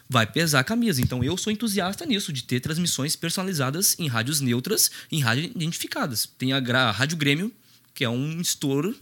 vai 0.08 0.26
pesar 0.26 0.60
a 0.60 0.64
camisa. 0.64 1.00
Então 1.02 1.22
eu 1.24 1.36
sou 1.36 1.52
entusiasta 1.52 2.06
nisso, 2.06 2.32
de 2.32 2.42
ter 2.44 2.60
transmissões 2.60 3.16
personalizadas 3.16 3.96
em 3.98 4.06
rádios 4.06 4.40
neutras, 4.40 4.90
em 5.10 5.20
rádios 5.20 5.46
identificadas. 5.54 6.28
Tem 6.38 6.52
a, 6.52 6.58
a 6.58 6.90
Rádio 6.90 7.16
Grêmio, 7.16 7.52
que 7.94 8.04
é 8.04 8.08
um 8.08 8.40
estouro, 8.40 8.94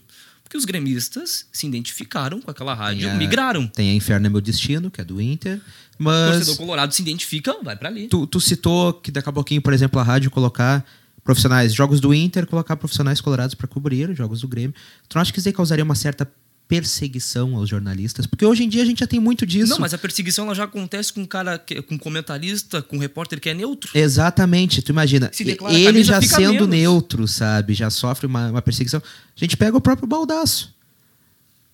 porque 0.54 0.58
os 0.58 0.64
gremistas 0.64 1.46
se 1.52 1.66
identificaram 1.66 2.40
com 2.40 2.48
aquela 2.50 2.74
rádio, 2.74 3.10
a- 3.10 3.14
migraram. 3.14 3.66
Tem 3.66 3.90
a 3.90 3.94
Inferno 3.94 4.26
é 4.26 4.30
Meu 4.30 4.40
Destino, 4.40 4.88
que 4.90 5.00
é 5.00 5.04
do 5.04 5.20
Inter. 5.20 5.60
O 5.98 6.04
Mas 6.04 6.30
torcedor 6.36 6.56
colorado 6.56 6.94
se 6.94 7.02
identifica, 7.02 7.56
vai 7.62 7.76
pra 7.76 7.88
ali. 7.88 8.06
tu, 8.08 8.24
tu 8.26 8.40
citou 8.40 8.92
que 8.94 9.10
daqui 9.10 9.28
a 9.28 9.32
pouquinho, 9.32 9.60
por 9.60 9.72
exemplo, 9.72 9.98
a 10.00 10.02
rádio 10.04 10.30
colocar 10.30 10.84
profissionais, 11.24 11.74
jogos 11.74 12.00
do 12.00 12.14
Inter, 12.14 12.46
colocar 12.46 12.76
profissionais 12.76 13.20
colorados 13.20 13.54
para 13.54 13.66
cobrir 13.66 14.14
jogos 14.14 14.42
do 14.42 14.48
Grêmio. 14.48 14.74
Tu 15.08 15.14
não 15.16 15.22
acha 15.22 15.32
que 15.32 15.38
isso 15.40 15.48
aí 15.48 15.52
causaria 15.54 15.82
uma 15.84 15.94
certa 15.96 16.30
perseguição 16.68 17.56
aos 17.56 17.68
jornalistas? 17.68 18.26
Porque 18.26 18.44
hoje 18.44 18.64
em 18.64 18.68
dia 18.68 18.82
a 18.82 18.86
gente 18.86 19.00
já 19.00 19.06
tem 19.06 19.20
muito 19.20 19.46
disso. 19.46 19.70
Não, 19.70 19.78
mas 19.78 19.94
a 19.94 19.98
perseguição 19.98 20.46
ela 20.46 20.54
já 20.54 20.64
acontece 20.64 21.12
com 21.12 21.22
um 21.22 21.26
cara, 21.26 21.58
que, 21.58 21.80
com 21.82 21.94
um 21.94 21.98
comentarista, 21.98 22.82
com 22.82 22.96
um 22.96 22.98
repórter 22.98 23.40
que 23.40 23.48
é 23.48 23.54
neutro. 23.54 23.90
Exatamente, 23.94 24.82
tu 24.82 24.90
imagina. 24.90 25.30
Ele 25.70 26.02
já 26.02 26.20
sendo 26.20 26.52
menos. 26.52 26.68
neutro, 26.68 27.28
sabe? 27.28 27.74
Já 27.74 27.90
sofre 27.90 28.26
uma, 28.26 28.50
uma 28.50 28.62
perseguição. 28.62 29.00
A 29.00 29.40
gente 29.40 29.56
pega 29.56 29.76
o 29.76 29.80
próprio 29.80 30.08
Baldaço. 30.08 30.74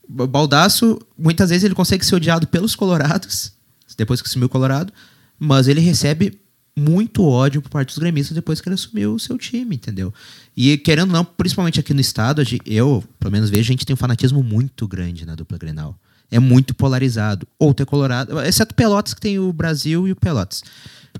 O 0.09 0.27
Baldaço, 0.27 1.01
muitas 1.17 1.51
vezes 1.51 1.65
ele 1.65 1.75
consegue 1.75 2.05
ser 2.05 2.17
odiado 2.17 2.47
pelos 2.49 2.75
colorados, 2.75 3.53
depois 3.97 4.21
que 4.21 4.29
assumiu 4.29 4.47
o 4.47 4.51
Colorado, 4.51 4.93
mas 5.39 5.69
ele 5.69 5.81
recebe 5.81 6.39
muito 6.77 7.25
ódio 7.25 7.61
por 7.61 7.69
parte 7.69 7.89
dos 7.89 7.99
gremistas 7.99 8.35
depois 8.35 8.61
que 8.61 8.69
ele 8.69 8.75
assumiu 8.75 9.15
o 9.15 9.19
seu 9.21 9.37
time, 9.37 9.77
entendeu? 9.77 10.13
E 10.57 10.79
querendo 10.79 11.09
ou 11.11 11.15
não, 11.15 11.25
principalmente 11.25 11.79
aqui 11.81 11.93
no 11.93 12.01
estado, 12.01 12.43
eu, 12.65 13.05
pelo 13.19 13.33
menos 13.33 13.51
vejo, 13.51 13.63
a 13.71 13.73
gente 13.73 13.85
tem 13.85 13.95
um 13.95 13.97
fanatismo 13.97 14.43
muito 14.43 14.87
grande 14.89 15.27
na 15.27 15.35
dupla 15.35 15.59
Grenal. 15.59 15.99
É 16.31 16.39
muito 16.39 16.75
polarizado. 16.75 17.47
Ou 17.59 17.75
ter 17.75 17.85
Colorado, 17.85 18.41
exceto 18.41 18.75
Pelotas, 18.75 19.13
que 19.15 19.21
tem 19.21 19.39
o 19.39 19.53
Brasil 19.53 20.07
e 20.07 20.13
o 20.13 20.17
Pelotas. 20.17 20.63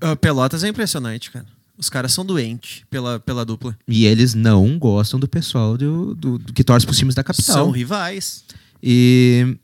Ah, 0.01 0.15
Pelotas 0.15 0.63
é 0.63 0.69
impressionante, 0.69 1.31
cara. 1.31 1.47
Os 1.77 1.89
caras 1.91 2.13
são 2.13 2.25
doentes 2.25 2.83
pela, 2.91 3.19
pela 3.19 3.45
dupla. 3.45 3.77
E 3.89 4.05
eles 4.07 4.35
não 4.35 4.79
gostam 4.79 5.19
do 5.19 5.27
pessoal 5.27 5.77
do, 5.79 6.15
do- 6.15 6.39
do 6.39 6.53
que 6.53 6.63
torce 6.63 6.85
pros 6.87 6.99
times 6.99 7.15
da 7.15 7.25
capital. 7.25 7.57
São 7.57 7.71
rivais. 7.71 8.45
E... 8.83 9.57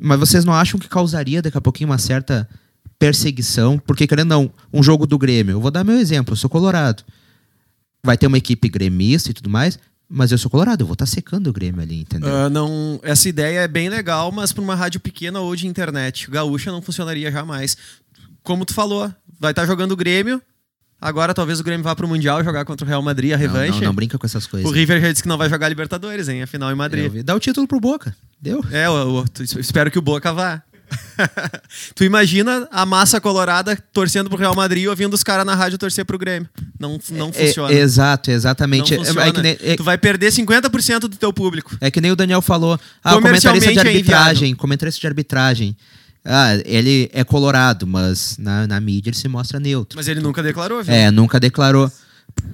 Mas 0.00 0.18
vocês 0.18 0.44
não 0.44 0.52
acham 0.54 0.78
que 0.80 0.88
causaria 0.88 1.42
daqui 1.42 1.58
a 1.58 1.60
pouquinho 1.60 1.90
uma 1.90 1.98
certa 1.98 2.48
perseguição? 2.98 3.78
Porque, 3.78 4.06
querendo 4.06 4.28
não, 4.28 4.50
um 4.72 4.82
jogo 4.82 5.06
do 5.06 5.18
Grêmio, 5.18 5.52
eu 5.52 5.60
vou 5.60 5.70
dar 5.70 5.84
meu 5.84 5.96
exemplo, 5.98 6.32
eu 6.32 6.36
sou 6.36 6.48
colorado. 6.50 7.02
Vai 8.02 8.16
ter 8.18 8.26
uma 8.26 8.38
equipe 8.38 8.68
gremista 8.68 9.30
e 9.30 9.34
tudo 9.34 9.48
mais, 9.48 9.78
mas 10.08 10.30
eu 10.30 10.38
sou 10.38 10.50
colorado, 10.50 10.82
eu 10.82 10.86
vou 10.86 10.92
estar 10.94 11.06
secando 11.06 11.48
o 11.48 11.52
Grêmio 11.52 11.80
ali, 11.80 12.00
entendeu? 12.00 12.28
Ah, 12.34 12.50
não, 12.50 13.00
essa 13.02 13.28
ideia 13.28 13.60
é 13.60 13.68
bem 13.68 13.88
legal, 13.88 14.30
mas 14.30 14.52
para 14.52 14.62
uma 14.62 14.74
rádio 14.74 15.00
pequena 15.00 15.40
ou 15.40 15.54
de 15.56 15.66
internet. 15.66 16.30
Gaúcha 16.30 16.70
não 16.70 16.82
funcionaria 16.82 17.30
jamais. 17.32 17.76
Como 18.42 18.64
tu 18.66 18.74
falou, 18.74 19.10
vai 19.40 19.52
estar 19.52 19.64
jogando 19.66 19.92
o 19.92 19.96
Grêmio. 19.96 20.40
Agora 21.00 21.34
talvez 21.34 21.60
o 21.60 21.64
Grêmio 21.64 21.82
vá 21.84 21.94
pro 21.94 22.08
Mundial 22.08 22.42
jogar 22.44 22.64
contra 22.64 22.84
o 22.86 22.88
Real 22.88 23.02
Madrid, 23.02 23.32
a 23.32 23.36
Não, 23.36 23.40
revanche. 23.42 23.78
Não, 23.80 23.88
não 23.88 23.94
brinca 23.94 24.18
com 24.18 24.26
essas 24.26 24.46
coisas. 24.46 24.70
o 24.70 24.72
River 24.72 25.00
já 25.00 25.10
disse 25.10 25.22
que 25.22 25.28
não 25.28 25.36
vai 25.36 25.50
jogar 25.50 25.68
Libertadores, 25.68 26.28
hein? 26.28 26.42
Afinal 26.42 26.70
em 26.70 26.74
Madrid. 26.74 27.04
Eu 27.04 27.10
vi. 27.10 27.22
Dá 27.22 27.34
o 27.34 27.40
título 27.40 27.66
pro 27.66 27.80
Boca. 27.80 28.14
Deu? 28.40 28.64
É, 28.70 28.86
eu, 28.86 28.92
eu- 28.94 29.24
tu- 29.32 29.42
espero 29.42 29.90
que 29.90 29.98
o 29.98 30.02
Boca 30.02 30.32
vá. 30.32 30.62
tu 31.94 32.04
imagina 32.04 32.68
a 32.70 32.84
massa 32.86 33.20
colorada 33.20 33.76
torcendo 33.92 34.28
pro 34.28 34.38
Real 34.38 34.54
Madrid 34.54 34.84
e 34.84 34.88
ouvindo 34.88 35.14
os 35.14 35.22
caras 35.22 35.44
na 35.46 35.54
rádio 35.54 35.78
torcer 35.78 36.04
pro 36.04 36.18
Grêmio. 36.18 36.48
Não, 36.78 36.98
não 37.10 37.28
É, 37.28 37.32
funciona. 37.46 37.72
exato, 37.72 38.30
não 38.30 38.36
exatamente. 38.36 38.94
É- 38.94 38.96
funciona. 38.98 39.26
É, 39.26 39.32
que 39.32 39.42
nem, 39.42 39.58
é- 39.60 39.76
Tu 39.76 39.84
vai 39.84 39.96
perder 39.98 40.30
50% 40.32 41.00
do 41.00 41.16
teu 41.16 41.32
público. 41.32 41.76
É 41.80 41.90
que 41.90 42.00
nem 42.00 42.10
o 42.10 42.16
Daniel 42.16 42.42
falou. 42.42 42.78
Ah, 43.02 43.16
o 43.16 43.22
comentarista 43.22 43.70
de 43.72 43.78
é 43.78 43.80
arbitragem. 43.80 44.54
comentarista 44.54 45.00
de 45.00 45.06
arbitragem. 45.06 45.76
Ah, 46.24 46.54
ele 46.64 47.10
é 47.12 47.22
colorado, 47.22 47.86
mas 47.86 48.36
na, 48.38 48.66
na 48.66 48.80
mídia 48.80 49.10
ele 49.10 49.16
se 49.16 49.28
mostra 49.28 49.60
neutro. 49.60 49.96
Mas 49.96 50.08
ele 50.08 50.20
nunca 50.20 50.42
declarou, 50.42 50.82
viu? 50.82 50.94
É, 50.94 51.10
nunca 51.10 51.38
declarou. 51.38 51.90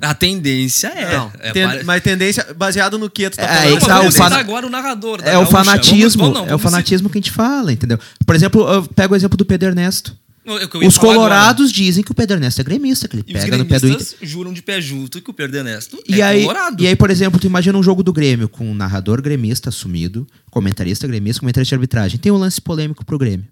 A 0.01 0.15
tendência 0.15 0.89
é. 0.89 1.17
Não, 1.17 1.33
é 1.41 1.53
ten- 1.53 1.67
pare- 1.67 1.85
mas 1.85 2.03
tendência 2.03 2.47
baseado 2.57 2.99
no 2.99 3.09
que 3.11 3.29
tu 3.31 3.37
tá 3.37 3.43
É, 3.43 3.47
falando. 3.63 3.81
tá, 3.81 3.97
mas 3.99 4.07
o 4.09 4.13
citar 4.13 4.33
agora 4.35 4.67
o 4.67 4.71
narrador. 4.71 5.23
da 5.23 5.31
É 5.31 5.39
o 5.39 5.47
fanatismo. 5.47 6.23
Vamos- 6.23 6.39
vamos- 6.39 6.51
é 6.51 6.55
o 6.55 6.59
fanatismo 6.59 7.09
que 7.11 7.19
a 7.19 7.21
gente 7.21 7.31
fala, 7.31 7.73
entendeu? 7.73 7.99
Por 8.27 8.35
exemplo, 8.35 8.67
eu 8.69 8.83
pego 8.85 9.15
o 9.15 9.17
exemplo 9.17 9.37
do 9.37 9.45
Pedro 9.45 9.69
Ernesto. 9.69 10.17
É 10.43 10.53
Os 10.87 10.97
falar 10.97 11.13
agora. 11.13 11.15
colorados 11.15 11.71
dizem 11.71 12.03
que 12.03 12.11
o 12.11 12.15
Pedro 12.15 12.37
Ernesto 12.37 12.61
é 12.61 12.65
gremista, 12.65 13.07
que 13.07 13.15
ele 13.17 13.25
E 13.29 13.37
os 13.37 13.41
pega 13.45 13.59
no 13.59 13.67
pé 13.67 13.79
do 13.79 13.89
Inter. 13.89 14.07
juram 14.23 14.53
de 14.55 14.63
pé 14.63 14.81
junto 14.81 15.21
que 15.21 15.31
o 15.31 15.35
Pedro 15.35 15.59
Ernesto 15.59 16.03
E 16.09 16.21
é 16.21 16.25
aí, 16.25 16.41
colorado. 16.43 16.83
e 16.83 16.87
aí, 16.89 16.97
por 16.97 17.11
exemplo, 17.11 17.39
tu 17.39 17.47
imagina 17.47 17.77
um 17.79 17.83
jogo 17.83 18.03
do 18.03 18.13
Grêmio 18.13 18.49
com 18.49 18.69
um 18.69 18.75
narrador 18.75 19.21
gremista 19.21 19.69
assumido, 19.69 20.27
comentarista 20.51 21.07
gremista, 21.07 21.41
comentarista 21.41 21.69
de 21.71 21.75
arbitragem. 21.79 22.19
Tem 22.19 22.33
um 22.33 22.37
lance 22.39 22.59
polêmico 22.61 23.05
pro 23.05 23.19
Grêmio. 23.19 23.47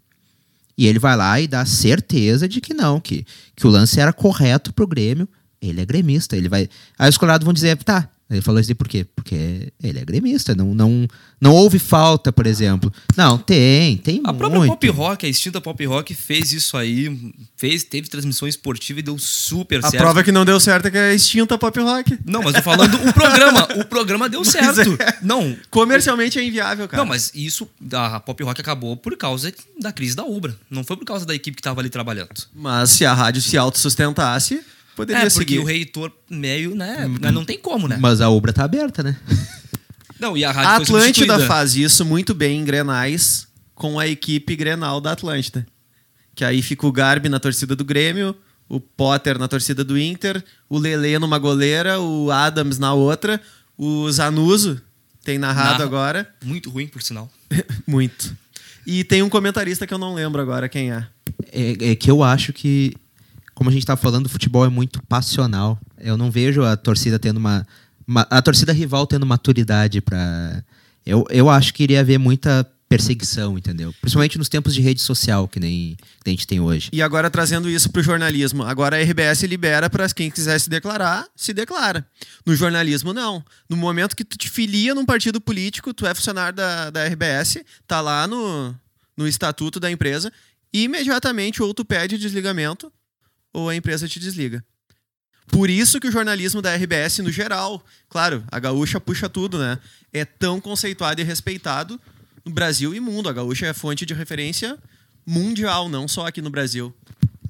E 0.76 0.86
ele 0.86 0.98
vai 0.98 1.14
lá 1.16 1.38
e 1.40 1.46
dá 1.46 1.64
certeza 1.66 2.48
de 2.48 2.60
que 2.60 2.72
não, 2.72 2.98
que, 3.00 3.24
que 3.54 3.66
o 3.66 3.70
lance 3.70 4.00
era 4.00 4.12
correto 4.12 4.72
pro 4.72 4.86
Grêmio. 4.86 5.28
Ele 5.60 5.80
é 5.80 5.84
gremista. 5.84 6.36
Ele 6.36 6.48
vai. 6.48 6.68
Aí 6.98 7.08
os 7.08 7.18
colorados 7.18 7.44
vão 7.44 7.52
dizer, 7.54 7.76
tá. 7.78 8.08
Ele 8.30 8.42
falou 8.42 8.60
assim 8.60 8.74
por 8.74 8.86
quê? 8.86 9.06
Porque 9.16 9.72
ele 9.82 9.98
é 10.00 10.04
gremista. 10.04 10.54
Não, 10.54 10.74
não, 10.74 11.08
não 11.40 11.54
houve 11.54 11.78
falta, 11.78 12.30
por 12.30 12.46
exemplo. 12.46 12.92
Não, 13.16 13.38
tem, 13.38 13.96
tem 13.96 14.20
A 14.22 14.34
muito. 14.34 14.36
própria 14.38 14.66
Pop 14.66 14.88
Rock, 14.90 15.24
a 15.24 15.28
extinta 15.30 15.62
Pop 15.62 15.82
Rock, 15.86 16.12
fez 16.12 16.52
isso 16.52 16.76
aí. 16.76 17.32
Fez, 17.56 17.84
teve 17.84 18.06
transmissão 18.06 18.46
esportiva 18.46 19.00
e 19.00 19.02
deu 19.02 19.18
super 19.18 19.78
A 19.78 19.88
certo. 19.90 20.02
prova 20.02 20.22
que 20.22 20.30
não 20.30 20.44
deu 20.44 20.60
certo 20.60 20.88
é 20.88 20.90
que 20.90 20.98
é 20.98 21.14
extinta 21.14 21.54
a 21.54 21.58
pop 21.58 21.80
rock. 21.80 22.18
Não, 22.26 22.42
mas 22.42 22.54
eu 22.54 22.62
falando 22.62 22.96
o 23.08 23.14
programa. 23.14 23.66
O 23.80 23.84
programa 23.86 24.28
deu 24.28 24.44
certo. 24.46 24.80
é. 25.02 25.18
Não. 25.22 25.56
Comercialmente 25.70 26.38
é 26.38 26.44
inviável, 26.44 26.86
cara. 26.86 27.02
Não, 27.02 27.08
mas 27.08 27.32
isso, 27.34 27.66
a 27.94 28.20
Pop 28.20 28.42
Rock 28.42 28.60
acabou 28.60 28.94
por 28.94 29.16
causa 29.16 29.50
da 29.80 29.90
crise 29.90 30.14
da 30.14 30.24
Ubra. 30.26 30.54
Não 30.70 30.84
foi 30.84 30.98
por 30.98 31.06
causa 31.06 31.24
da 31.24 31.34
equipe 31.34 31.56
que 31.56 31.62
tava 31.62 31.80
ali 31.80 31.88
trabalhando. 31.88 32.28
Mas 32.54 32.90
se 32.90 33.06
a 33.06 33.14
rádio 33.14 33.40
se 33.40 33.56
autossustentasse, 33.56 34.60
poderia 34.98 35.20
É, 35.22 35.30
porque 35.30 35.38
seguir. 35.54 35.58
o 35.60 35.64
reitor 35.64 36.12
meio, 36.28 36.74
né? 36.74 37.06
Não 37.32 37.44
tem 37.44 37.56
como, 37.56 37.86
né? 37.86 37.96
Mas 38.00 38.20
a 38.20 38.28
obra 38.28 38.52
tá 38.52 38.64
aberta, 38.64 39.02
né? 39.02 39.16
Não, 40.18 40.36
e 40.36 40.44
a 40.44 40.50
rádio 40.50 40.70
A 40.70 40.76
Atlântida 40.76 41.38
faz 41.46 41.76
isso 41.76 42.04
muito 42.04 42.34
bem 42.34 42.60
em 42.60 42.64
Grenais 42.64 43.46
com 43.72 44.00
a 44.00 44.08
equipe 44.08 44.56
Grenal 44.56 45.00
da 45.00 45.12
Atlântida. 45.12 45.64
Que 46.34 46.44
aí 46.44 46.60
fica 46.60 46.84
o 46.88 46.90
Garbi 46.92 47.28
na 47.28 47.38
torcida 47.38 47.76
do 47.76 47.84
Grêmio, 47.84 48.34
o 48.68 48.80
Potter 48.80 49.38
na 49.38 49.46
torcida 49.46 49.84
do 49.84 49.96
Inter, 49.96 50.42
o 50.68 50.76
Lele 50.76 51.16
numa 51.20 51.38
goleira, 51.38 52.00
o 52.00 52.32
Adams 52.32 52.78
na 52.80 52.92
outra, 52.92 53.40
o 53.76 54.10
Zanuso 54.10 54.82
tem 55.22 55.38
narrado 55.38 55.70
Narra. 55.70 55.84
agora. 55.84 56.34
Muito 56.44 56.68
ruim, 56.68 56.88
por 56.88 57.00
sinal. 57.00 57.30
muito. 57.86 58.36
E 58.84 59.04
tem 59.04 59.22
um 59.22 59.28
comentarista 59.28 59.86
que 59.86 59.94
eu 59.94 59.98
não 59.98 60.14
lembro 60.14 60.42
agora 60.42 60.68
quem 60.68 60.90
é. 60.90 61.06
É, 61.52 61.90
é 61.92 61.94
que 61.94 62.10
eu 62.10 62.24
acho 62.24 62.52
que, 62.52 62.92
como 63.58 63.70
a 63.70 63.72
gente 63.72 63.84
tá 63.84 63.96
falando, 63.96 64.26
o 64.26 64.28
futebol 64.28 64.64
é 64.64 64.68
muito 64.68 65.02
passional. 65.08 65.76
Eu 65.98 66.16
não 66.16 66.30
vejo 66.30 66.62
a 66.64 66.76
torcida 66.76 67.18
tendo 67.18 67.38
uma. 67.38 67.66
uma- 68.06 68.24
a 68.30 68.40
torcida 68.40 68.72
rival 68.72 69.04
tendo 69.04 69.26
maturidade 69.26 70.00
para 70.00 70.62
eu, 71.04 71.24
eu 71.28 71.50
acho 71.50 71.74
que 71.74 71.82
iria 71.82 71.98
haver 72.00 72.18
muita 72.18 72.64
perseguição, 72.88 73.58
entendeu? 73.58 73.92
Principalmente 74.00 74.38
nos 74.38 74.48
tempos 74.48 74.72
de 74.74 74.80
rede 74.80 75.00
social 75.00 75.48
que 75.48 75.58
nem 75.58 75.96
que 76.22 76.28
a 76.28 76.30
gente 76.30 76.46
tem 76.46 76.60
hoje. 76.60 76.88
E 76.92 77.02
agora 77.02 77.28
trazendo 77.28 77.68
isso 77.68 77.90
pro 77.90 78.00
jornalismo. 78.02 78.62
Agora 78.62 78.96
a 78.96 79.00
RBS 79.02 79.42
libera 79.42 79.90
para 79.90 80.08
quem 80.10 80.30
quiser 80.30 80.58
se 80.60 80.70
declarar, 80.70 81.26
se 81.34 81.52
declara. 81.52 82.06
No 82.46 82.54
jornalismo, 82.54 83.12
não. 83.12 83.44
No 83.68 83.76
momento 83.76 84.14
que 84.14 84.24
tu 84.24 84.38
te 84.38 84.48
filia 84.48 84.94
num 84.94 85.04
partido 85.04 85.40
político, 85.40 85.92
tu 85.92 86.06
é 86.06 86.14
funcionário 86.14 86.56
da, 86.56 86.90
da 86.90 87.04
RBS, 87.06 87.58
tá 87.88 88.00
lá 88.00 88.24
no, 88.28 88.72
no 89.16 89.26
estatuto 89.26 89.80
da 89.80 89.90
empresa, 89.90 90.32
e 90.72 90.84
imediatamente 90.84 91.62
ou 91.62 91.74
tu 91.74 91.84
pede 91.84 92.16
desligamento, 92.16 92.90
ou 93.60 93.68
a 93.68 93.76
empresa 93.76 94.08
te 94.08 94.18
desliga. 94.20 94.64
Por 95.48 95.70
isso 95.70 95.98
que 95.98 96.08
o 96.08 96.12
jornalismo 96.12 96.60
da 96.60 96.74
RBS, 96.74 97.18
no 97.18 97.30
geral, 97.30 97.82
claro, 98.08 98.44
a 98.50 98.58
gaúcha 98.58 99.00
puxa 99.00 99.28
tudo, 99.28 99.58
né? 99.58 99.78
É 100.12 100.24
tão 100.24 100.60
conceituado 100.60 101.20
e 101.20 101.24
respeitado 101.24 101.98
no 102.44 102.52
Brasil 102.52 102.94
e 102.94 103.00
mundo. 103.00 103.28
A 103.28 103.32
gaúcha 103.32 103.66
é 103.66 103.72
fonte 103.72 104.04
de 104.04 104.14
referência 104.14 104.78
mundial, 105.26 105.88
não 105.88 106.06
só 106.06 106.26
aqui 106.26 106.42
no 106.42 106.50
Brasil. 106.50 106.94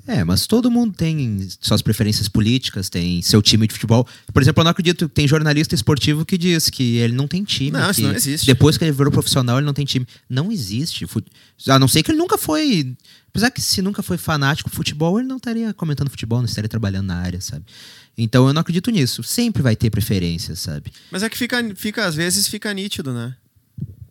É, 0.08 0.24
mas 0.24 0.46
todo 0.46 0.70
mundo 0.70 0.94
tem 0.94 1.46
suas 1.60 1.82
preferências 1.82 2.28
políticas, 2.28 2.88
tem 2.88 3.20
seu 3.20 3.42
time 3.42 3.66
de 3.66 3.74
futebol. 3.74 4.08
Por 4.32 4.40
exemplo, 4.40 4.62
eu 4.62 4.64
não 4.64 4.70
acredito 4.70 5.06
que 5.06 5.14
tem 5.14 5.28
jornalista 5.28 5.74
esportivo 5.74 6.24
que 6.24 6.38
diz 6.38 6.70
que 6.70 6.96
ele 6.96 7.12
não 7.12 7.28
tem 7.28 7.44
time. 7.44 7.72
Não, 7.72 7.90
isso 7.90 8.00
não 8.00 8.12
existe. 8.12 8.46
Depois 8.46 8.78
que 8.78 8.84
ele 8.84 8.92
virou 8.92 9.12
profissional, 9.12 9.58
ele 9.58 9.66
não 9.66 9.74
tem 9.74 9.84
time. 9.84 10.06
Não 10.26 10.50
existe. 10.50 11.06
A 11.68 11.78
não 11.78 11.86
ser 11.86 12.02
que 12.02 12.10
ele 12.10 12.16
nunca 12.16 12.38
foi. 12.38 12.96
Apesar 13.28 13.50
que 13.50 13.60
se 13.60 13.82
nunca 13.82 14.02
foi 14.02 14.16
fanático 14.16 14.70
de 14.70 14.76
futebol, 14.76 15.18
ele 15.18 15.28
não 15.28 15.36
estaria 15.36 15.74
comentando 15.74 16.08
futebol, 16.08 16.38
não 16.38 16.46
estaria 16.46 16.70
trabalhando 16.70 17.08
na 17.08 17.16
área, 17.16 17.42
sabe? 17.42 17.66
Então 18.16 18.48
eu 18.48 18.54
não 18.54 18.62
acredito 18.62 18.90
nisso. 18.90 19.22
Sempre 19.22 19.60
vai 19.60 19.76
ter 19.76 19.90
preferências, 19.90 20.58
sabe? 20.58 20.90
Mas 21.10 21.22
é 21.22 21.28
que 21.28 21.36
fica, 21.36 21.62
fica 21.76 22.06
às 22.06 22.14
vezes 22.14 22.48
fica 22.48 22.72
nítido, 22.72 23.12
né? 23.12 23.36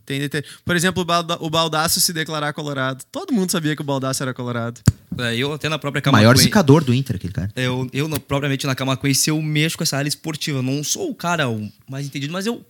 Tem, 0.08 0.22
Por 0.64 0.74
exemplo, 0.74 1.02
o, 1.04 1.06
Balda, 1.06 1.38
o 1.42 1.50
Baldaço 1.50 2.00
se 2.00 2.14
declarar 2.14 2.54
colorado. 2.54 3.04
Todo 3.12 3.34
mundo 3.34 3.52
sabia 3.52 3.76
que 3.76 3.82
o 3.82 3.86
Baldaço 3.86 4.24
era 4.24 4.34
colorado. 4.34 4.80
É, 5.20 5.36
eu 5.36 5.52
até 5.52 5.68
na 5.68 5.78
própria 5.78 6.02
O 6.08 6.12
maior 6.14 6.30
Camacuã- 6.30 6.44
zicador 6.44 6.82
do 6.82 6.94
Inter, 6.94 7.18
aquele 7.18 7.34
cara. 7.34 7.52
Eu, 7.58 7.90
eu 7.92 8.10
propriamente 8.22 8.66
na 8.66 8.74
Camacuense, 8.74 9.30
eu 9.30 9.42
mexo 9.42 9.78
com 9.78 9.84
essa 9.84 9.98
área 9.98 10.08
esportiva. 10.08 10.60
Eu 10.60 10.64
não 10.64 10.82
sou 10.82 11.10
o 11.12 11.14
cara 11.14 11.50
o 11.50 11.70
mais 11.90 12.06
entendido, 12.06 12.32
mas 12.32 12.46
eu 12.46 12.66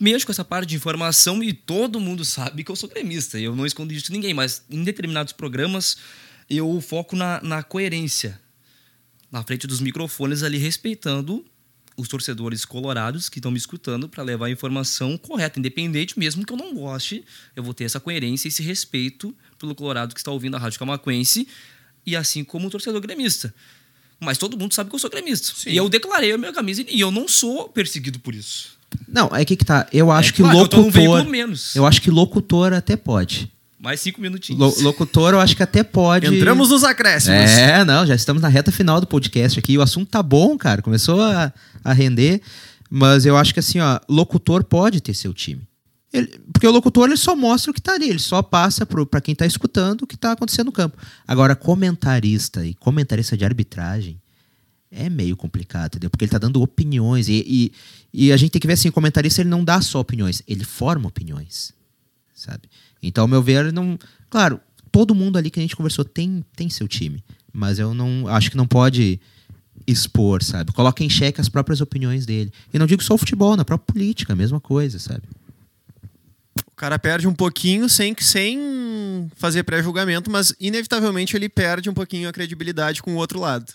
mexo 0.00 0.24
com 0.24 0.30
essa 0.30 0.44
parte 0.44 0.68
de 0.68 0.76
informação 0.76 1.42
e 1.42 1.52
todo 1.52 1.98
mundo 1.98 2.24
sabe 2.24 2.62
que 2.62 2.70
eu 2.70 2.76
sou 2.76 2.88
gremista. 2.88 3.36
Eu 3.36 3.56
não 3.56 3.66
escondo 3.66 3.92
isso 3.92 4.06
de 4.06 4.12
ninguém, 4.12 4.32
mas 4.32 4.62
em 4.70 4.84
determinados 4.84 5.32
programas 5.32 5.96
eu 6.48 6.80
foco 6.80 7.16
na, 7.16 7.40
na 7.42 7.64
coerência. 7.64 8.40
Na 9.32 9.42
frente 9.42 9.66
dos 9.66 9.80
microfones 9.80 10.44
ali, 10.44 10.56
respeitando 10.56 11.44
os 11.96 12.08
torcedores 12.08 12.64
colorados 12.64 13.28
que 13.28 13.38
estão 13.38 13.50
me 13.50 13.58
escutando 13.58 14.08
para 14.08 14.22
levar 14.22 14.46
a 14.46 14.50
informação 14.50 15.16
correta, 15.16 15.58
independente, 15.58 16.18
mesmo 16.18 16.44
que 16.44 16.52
eu 16.52 16.56
não 16.56 16.74
goste, 16.74 17.24
eu 17.54 17.62
vou 17.62 17.72
ter 17.72 17.84
essa 17.84 17.98
coerência 17.98 18.46
e 18.46 18.50
esse 18.50 18.62
respeito 18.62 19.34
pelo 19.58 19.74
colorado 19.74 20.12
que 20.14 20.20
está 20.20 20.30
ouvindo 20.30 20.56
a 20.56 20.58
Rádio 20.58 20.78
Camacuense 20.78 21.48
e 22.04 22.14
assim 22.14 22.44
como 22.44 22.68
o 22.68 22.70
torcedor 22.70 23.00
gremista. 23.00 23.54
Mas 24.20 24.38
todo 24.38 24.56
mundo 24.58 24.72
sabe 24.74 24.88
que 24.90 24.96
eu 24.96 25.00
sou 25.00 25.10
gremista. 25.10 25.52
E 25.68 25.76
eu 25.76 25.88
declarei 25.88 26.32
a 26.32 26.38
minha 26.38 26.52
camisa 26.52 26.84
e 26.88 27.00
eu 27.00 27.10
não 27.10 27.26
sou 27.28 27.68
perseguido 27.68 28.18
por 28.18 28.34
isso. 28.34 28.76
Não, 29.06 29.34
é 29.34 29.44
que 29.44 29.56
que 29.56 29.64
tá. 29.64 29.86
Eu 29.92 30.10
acho 30.10 30.30
É 30.30 30.32
que 30.32 30.42
claro, 30.42 30.56
eu 30.56 30.62
locutor. 30.62 30.90
veículo 30.90 31.24
menos. 31.24 31.74
Eu 31.76 31.84
acho 31.86 32.00
que 32.00 32.10
locutor 32.10 32.72
até 32.72 32.96
pode. 32.96 33.52
Mais 33.78 34.00
cinco 34.00 34.20
minutinhos. 34.20 34.58
Lo- 34.78 34.82
locutor, 34.84 35.34
eu 35.34 35.40
acho 35.40 35.54
que 35.54 35.62
até 35.62 35.82
pode. 35.82 36.26
Entramos 36.38 36.70
nos 36.70 36.82
acréscimos. 36.82 37.50
É, 37.50 37.84
não, 37.84 38.06
já 38.06 38.14
estamos 38.14 38.40
na 38.42 38.48
reta 38.48 38.72
final 38.72 39.00
do 39.00 39.06
podcast 39.06 39.58
aqui. 39.58 39.76
O 39.76 39.82
assunto 39.82 40.08
tá 40.08 40.22
bom, 40.22 40.56
cara. 40.56 40.80
Começou 40.80 41.20
a, 41.22 41.52
a 41.84 41.92
render. 41.92 42.40
Mas 42.90 43.26
eu 43.26 43.36
acho 43.36 43.52
que 43.52 43.60
assim, 43.60 43.80
ó, 43.80 44.00
locutor 44.08 44.64
pode 44.64 45.00
ter 45.00 45.12
seu 45.12 45.34
time. 45.34 45.60
Ele- 46.12 46.40
porque 46.52 46.66
o 46.66 46.70
locutor 46.70 47.06
ele 47.08 47.16
só 47.16 47.36
mostra 47.36 47.70
o 47.70 47.74
que 47.74 47.80
tá 47.82 47.92
ali, 47.94 48.08
ele 48.08 48.18
só 48.18 48.40
passa 48.40 48.86
pra 48.86 49.20
quem 49.20 49.34
tá 49.34 49.44
escutando 49.44 50.02
o 50.02 50.06
que 50.06 50.16
tá 50.16 50.32
acontecendo 50.32 50.66
no 50.66 50.72
campo. 50.72 50.96
Agora, 51.28 51.54
comentarista 51.54 52.64
e 52.64 52.72
comentarista 52.74 53.36
de 53.36 53.44
arbitragem 53.44 54.18
é 54.90 55.10
meio 55.10 55.36
complicado, 55.36 55.88
entendeu? 55.88 56.08
Porque 56.08 56.24
ele 56.24 56.32
tá 56.32 56.38
dando 56.38 56.62
opiniões. 56.62 57.28
E, 57.28 57.44
e, 57.46 57.72
e 58.28 58.32
a 58.32 58.36
gente 58.36 58.52
tem 58.52 58.60
que 58.60 58.66
ver 58.66 58.74
assim, 58.74 58.88
o 58.88 58.92
comentarista 58.92 59.42
ele 59.42 59.50
não 59.50 59.62
dá 59.64 59.80
só 59.82 60.00
opiniões, 60.00 60.42
ele 60.48 60.64
forma 60.64 61.08
opiniões 61.08 61.74
sabe? 62.46 62.68
Então, 63.02 63.22
ao 63.22 63.28
meu 63.28 63.42
ver, 63.42 63.72
não. 63.72 63.98
Claro, 64.30 64.60
todo 64.92 65.14
mundo 65.14 65.36
ali 65.36 65.50
que 65.50 65.58
a 65.58 65.62
gente 65.62 65.76
conversou 65.76 66.04
tem, 66.04 66.44
tem 66.54 66.70
seu 66.70 66.86
time, 66.86 67.22
mas 67.52 67.78
eu 67.78 67.92
não 67.92 68.28
acho 68.28 68.50
que 68.50 68.56
não 68.56 68.66
pode 68.66 69.20
expor, 69.86 70.42
sabe? 70.42 70.72
Coloca 70.72 71.02
em 71.04 71.10
xeque 71.10 71.40
as 71.40 71.48
próprias 71.48 71.80
opiniões 71.80 72.24
dele. 72.24 72.52
E 72.72 72.78
não 72.78 72.86
digo 72.86 73.02
só 73.02 73.14
o 73.14 73.18
futebol, 73.18 73.56
na 73.56 73.64
própria 73.64 73.92
política, 73.92 74.32
a 74.32 74.36
mesma 74.36 74.60
coisa, 74.60 74.98
sabe? 74.98 75.22
O 76.66 76.76
cara 76.76 76.98
perde 76.98 77.26
um 77.26 77.34
pouquinho 77.34 77.88
sem, 77.88 78.14
sem 78.18 79.30
fazer 79.36 79.62
pré-julgamento, 79.62 80.30
mas 80.30 80.54
inevitavelmente 80.60 81.36
ele 81.36 81.48
perde 81.48 81.88
um 81.88 81.94
pouquinho 81.94 82.28
a 82.28 82.32
credibilidade 82.32 83.02
com 83.02 83.14
o 83.14 83.16
outro 83.16 83.40
lado. 83.40 83.72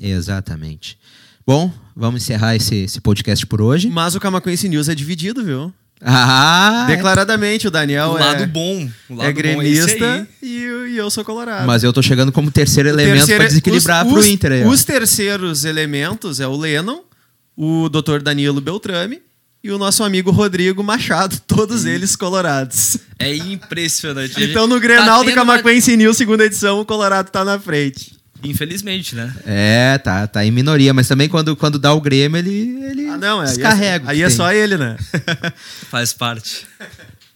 Exatamente. 0.00 0.98
Bom, 1.46 1.72
vamos 1.96 2.22
encerrar 2.22 2.54
esse, 2.54 2.76
esse 2.76 3.00
podcast 3.00 3.44
por 3.46 3.60
hoje. 3.60 3.90
Mas 3.90 4.14
o 4.14 4.20
Camacuense 4.20 4.68
News 4.68 4.88
é 4.88 4.94
dividido, 4.94 5.44
viu? 5.44 5.72
Ah! 6.02 6.84
Declaradamente, 6.88 7.68
o 7.68 7.70
Daniel 7.70 8.08
o 8.10 8.12
lado 8.14 8.42
é, 8.42 8.46
bom. 8.46 8.88
O 9.08 9.14
lado 9.14 9.22
é 9.22 9.24
bom 9.24 9.24
é 9.28 9.32
gremista 9.32 10.26
e, 10.42 10.62
eu- 10.62 10.88
e 10.88 10.96
eu 10.96 11.10
sou 11.10 11.24
colorado. 11.24 11.66
Mas 11.66 11.84
eu 11.84 11.92
tô 11.92 12.02
chegando 12.02 12.32
como 12.32 12.50
terceiro 12.50 12.88
O 12.88 12.92
elemento 12.92 13.16
terceiro- 13.18 13.40
pra 13.40 13.48
desequilibrar 13.48 14.06
os, 14.06 14.12
pro 14.12 14.20
os- 14.20 14.26
Inter 14.26 14.52
aí. 14.52 14.64
Os 14.64 14.84
terceiros 14.84 15.64
elementos 15.64 16.40
é 16.40 16.46
o 16.46 16.56
Lennon, 16.56 17.00
o 17.56 17.88
Dr. 17.88 18.20
Danilo 18.22 18.60
Beltrame 18.60 19.20
e 19.62 19.70
o 19.70 19.76
nosso 19.76 20.02
amigo 20.02 20.30
Rodrigo 20.30 20.82
Machado, 20.82 21.38
todos 21.46 21.84
eles 21.84 22.16
colorados. 22.16 22.96
É 23.18 23.34
impressionante. 23.36 24.42
Então 24.42 24.66
no 24.66 24.76
Tá 24.76 24.80
Grenal 24.80 25.18
do 25.22 25.26
tendo 25.28 25.42
uma- 25.42 25.52
Camacuense 25.56 25.96
News, 25.98 26.16
segunda 26.16 26.46
edição, 26.46 26.80
o 26.80 26.84
Colorado 26.86 27.30
tá 27.30 27.44
na 27.44 27.58
frente. 27.58 28.18
Infelizmente, 28.42 29.14
né? 29.14 29.34
É, 29.44 29.98
tá, 29.98 30.26
tá 30.26 30.44
em 30.44 30.50
minoria, 30.50 30.94
mas 30.94 31.06
também 31.08 31.28
quando, 31.28 31.54
quando 31.56 31.78
dá 31.78 31.92
o 31.92 32.00
Grêmio, 32.00 32.38
ele, 32.38 32.84
ele 32.84 33.06
Ah, 33.08 33.18
não, 33.18 33.42
é, 33.42 33.46
aí 33.46 33.50
é, 33.50 33.54
descarrega. 33.54 34.10
aí 34.10 34.22
é 34.22 34.26
tem. 34.26 34.36
só 34.36 34.52
ele, 34.52 34.76
né? 34.76 34.96
Faz 35.90 36.12
parte. 36.12 36.66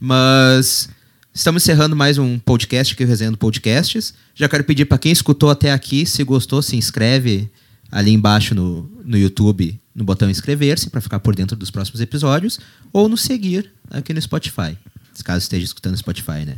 Mas 0.00 0.88
estamos 1.32 1.62
encerrando 1.62 1.94
mais 1.94 2.18
um 2.18 2.38
podcast 2.38 2.94
aqui, 2.94 3.04
o 3.04 3.06
Resenhando 3.06 3.38
Podcasts. 3.38 4.14
Já 4.34 4.48
quero 4.48 4.64
pedir 4.64 4.86
para 4.86 4.98
quem 4.98 5.12
escutou 5.12 5.50
até 5.50 5.72
aqui, 5.72 6.06
se 6.06 6.24
gostou, 6.24 6.62
se 6.62 6.76
inscreve 6.76 7.50
ali 7.90 8.10
embaixo 8.10 8.54
no, 8.54 8.90
no 9.04 9.16
YouTube, 9.16 9.78
no 9.94 10.04
botão 10.04 10.28
inscrever-se, 10.28 10.90
para 10.90 11.00
ficar 11.00 11.20
por 11.20 11.36
dentro 11.36 11.56
dos 11.56 11.70
próximos 11.70 12.00
episódios, 12.00 12.58
ou 12.92 13.08
nos 13.08 13.20
seguir 13.20 13.70
aqui 13.90 14.12
no 14.12 14.20
Spotify, 14.20 14.76
caso 15.24 15.38
esteja 15.38 15.64
escutando 15.64 15.92
no 15.92 15.98
Spotify, 15.98 16.44
né? 16.44 16.56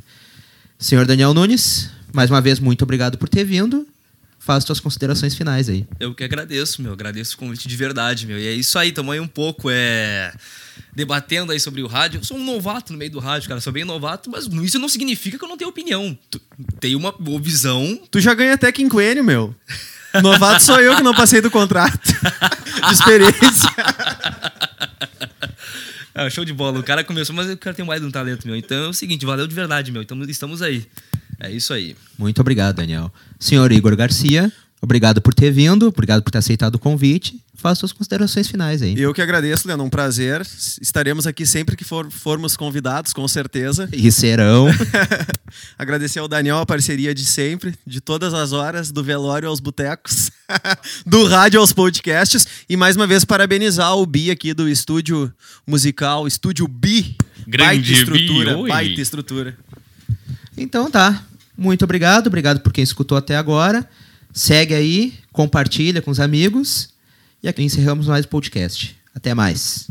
Senhor 0.79 1.07
Daniel 1.07 1.35
Nunes, 1.35 1.91
mais 2.13 2.31
uma 2.31 2.41
vez, 2.41 2.59
muito 2.59 2.83
obrigado 2.83 3.19
por 3.19 3.29
ter 3.29 3.45
vindo. 3.45 3.87
Faz 4.47 4.63
suas 4.63 4.79
considerações 4.79 5.35
finais 5.35 5.69
aí. 5.69 5.85
Eu 5.99 6.15
que 6.15 6.23
agradeço, 6.23 6.81
meu. 6.81 6.93
Agradeço 6.93 7.35
o 7.35 7.39
convite 7.39 7.67
de 7.67 7.77
verdade, 7.77 8.29
meu. 8.29 8.39
E 8.39 8.47
é 8.47 8.53
isso 8.55 8.79
aí, 8.79 8.93
tamo 8.93 9.11
aí 9.11 9.19
um 9.19 9.27
pouco 9.27 9.69
é, 9.69 10.33
debatendo 10.95 11.51
aí 11.51 11.59
sobre 11.59 11.83
o 11.83 11.89
rádio. 11.89 12.21
Eu 12.21 12.25
sou 12.25 12.37
um 12.37 12.45
novato 12.45 12.93
no 12.93 12.99
meio 12.99 13.11
do 13.11 13.19
rádio, 13.19 13.49
cara. 13.49 13.61
Sou 13.61 13.73
bem 13.73 13.85
novato, 13.85 14.31
mas 14.31 14.47
isso 14.47 14.79
não 14.79 14.89
significa 14.89 15.37
que 15.37 15.45
eu 15.45 15.49
não 15.49 15.57
tenho 15.57 15.69
opinião. 15.69 16.17
Tu- 16.31 16.41
Tenho 16.79 16.97
uma 16.97 17.11
boa 17.11 17.41
visão. 17.41 17.99
Tu 18.09 18.21
já 18.21 18.35
ganha 18.35 18.55
até 18.55 18.71
quinquênio, 18.71 19.25
meu. 19.25 19.53
Novato 20.23 20.63
sou 20.63 20.81
eu 20.81 20.95
que 20.95 21.03
não 21.03 21.13
passei 21.13 21.41
do 21.41 21.51
contrato 21.51 21.99
de 22.89 22.95
experiência. 22.95 23.69
Ah, 26.19 26.31
show 26.31 26.47
de 26.47 26.53
bola. 26.55 26.79
O 26.79 26.83
cara 26.83 27.05
começou, 27.05 27.37
mas 27.37 27.51
o 27.51 27.57
cara 27.59 27.77
tem 27.77 27.85
mais 27.85 28.01
de 28.01 28.07
um 28.07 28.11
talento, 28.11 28.47
meu. 28.47 28.57
Então 28.57 28.85
é 28.85 28.89
o 28.89 28.93
seguinte, 28.95 29.27
valeu 29.27 29.47
de 29.47 29.55
verdade, 29.55 29.93
meu. 29.93 30.01
Então, 30.01 30.19
estamos 30.25 30.63
aí. 30.63 30.87
É 31.39 31.51
isso 31.51 31.73
aí. 31.73 31.97
Muito 32.19 32.41
obrigado, 32.41 32.77
Daniel. 32.77 33.13
Senhor 33.39 33.71
Igor 33.73 33.95
Garcia, 33.97 34.51
obrigado 34.81 35.21
por 35.21 35.35
ter 35.35 35.51
vindo, 35.51 35.89
obrigado 35.89 36.23
por 36.23 36.31
ter 36.31 36.39
aceitado 36.39 36.77
o 36.77 36.79
convite. 36.79 37.41
Faça 37.59 37.81
suas 37.81 37.93
considerações 37.93 38.47
finais 38.49 38.83
aí. 38.83 38.95
Eu 39.01 39.15
que 39.15 39.23
agradeço, 39.23 39.67
Leandro. 39.67 39.87
Um 39.87 39.89
prazer. 39.89 40.47
Estaremos 40.81 41.27
aqui 41.27 41.47
sempre 41.47 41.75
que 41.75 41.85
for- 41.85 42.11
formos 42.11 42.55
convidados, 42.55 43.15
com 43.15 43.27
certeza. 43.27 43.89
E 43.93 44.13
serão. 44.13 44.67
Agradecer 45.79 46.19
ao 46.19 46.29
Daniel 46.29 46.59
a 46.59 46.67
parceria 46.67 47.15
de 47.15 47.25
sempre, 47.25 47.75
de 47.87 47.99
todas 48.01 48.35
as 48.35 48.53
horas, 48.53 48.91
do 48.93 49.03
velório 49.03 49.49
aos 49.49 49.59
botecos, 49.59 50.31
do 51.07 51.25
rádio 51.27 51.59
aos 51.59 51.73
podcasts. 51.73 52.47
E 52.69 52.77
mais 52.77 52.95
uma 52.95 53.07
vez 53.07 53.25
parabenizar 53.25 53.97
o 53.97 54.05
Bi 54.05 54.31
aqui 54.31 54.53
do 54.53 54.69
estúdio 54.69 55.33
musical, 55.67 56.27
estúdio 56.27 56.69
Bi. 56.69 57.17
Grande 57.47 57.65
baita 57.81 57.83
Bi, 57.87 57.93
estrutura, 57.95 58.59
oi. 58.59 58.69
baita 58.69 59.01
estrutura. 59.01 59.57
Então 60.57 60.91
tá. 60.91 61.25
Muito 61.57 61.85
obrigado, 61.85 62.27
obrigado 62.27 62.61
por 62.61 62.73
quem 62.73 62.85
escutou 62.85 63.17
até 63.17 63.37
agora. 63.37 63.89
Segue 64.33 64.75
aí, 64.75 65.15
compartilha 65.33 66.03
com 66.03 66.11
os 66.11 66.21
amigos. 66.21 66.91
E 67.43 67.49
aqui 67.49 67.63
encerramos 67.63 68.07
mais 68.07 68.25
o 68.25 68.29
podcast. 68.29 68.97
Até 69.15 69.33
mais. 69.33 69.89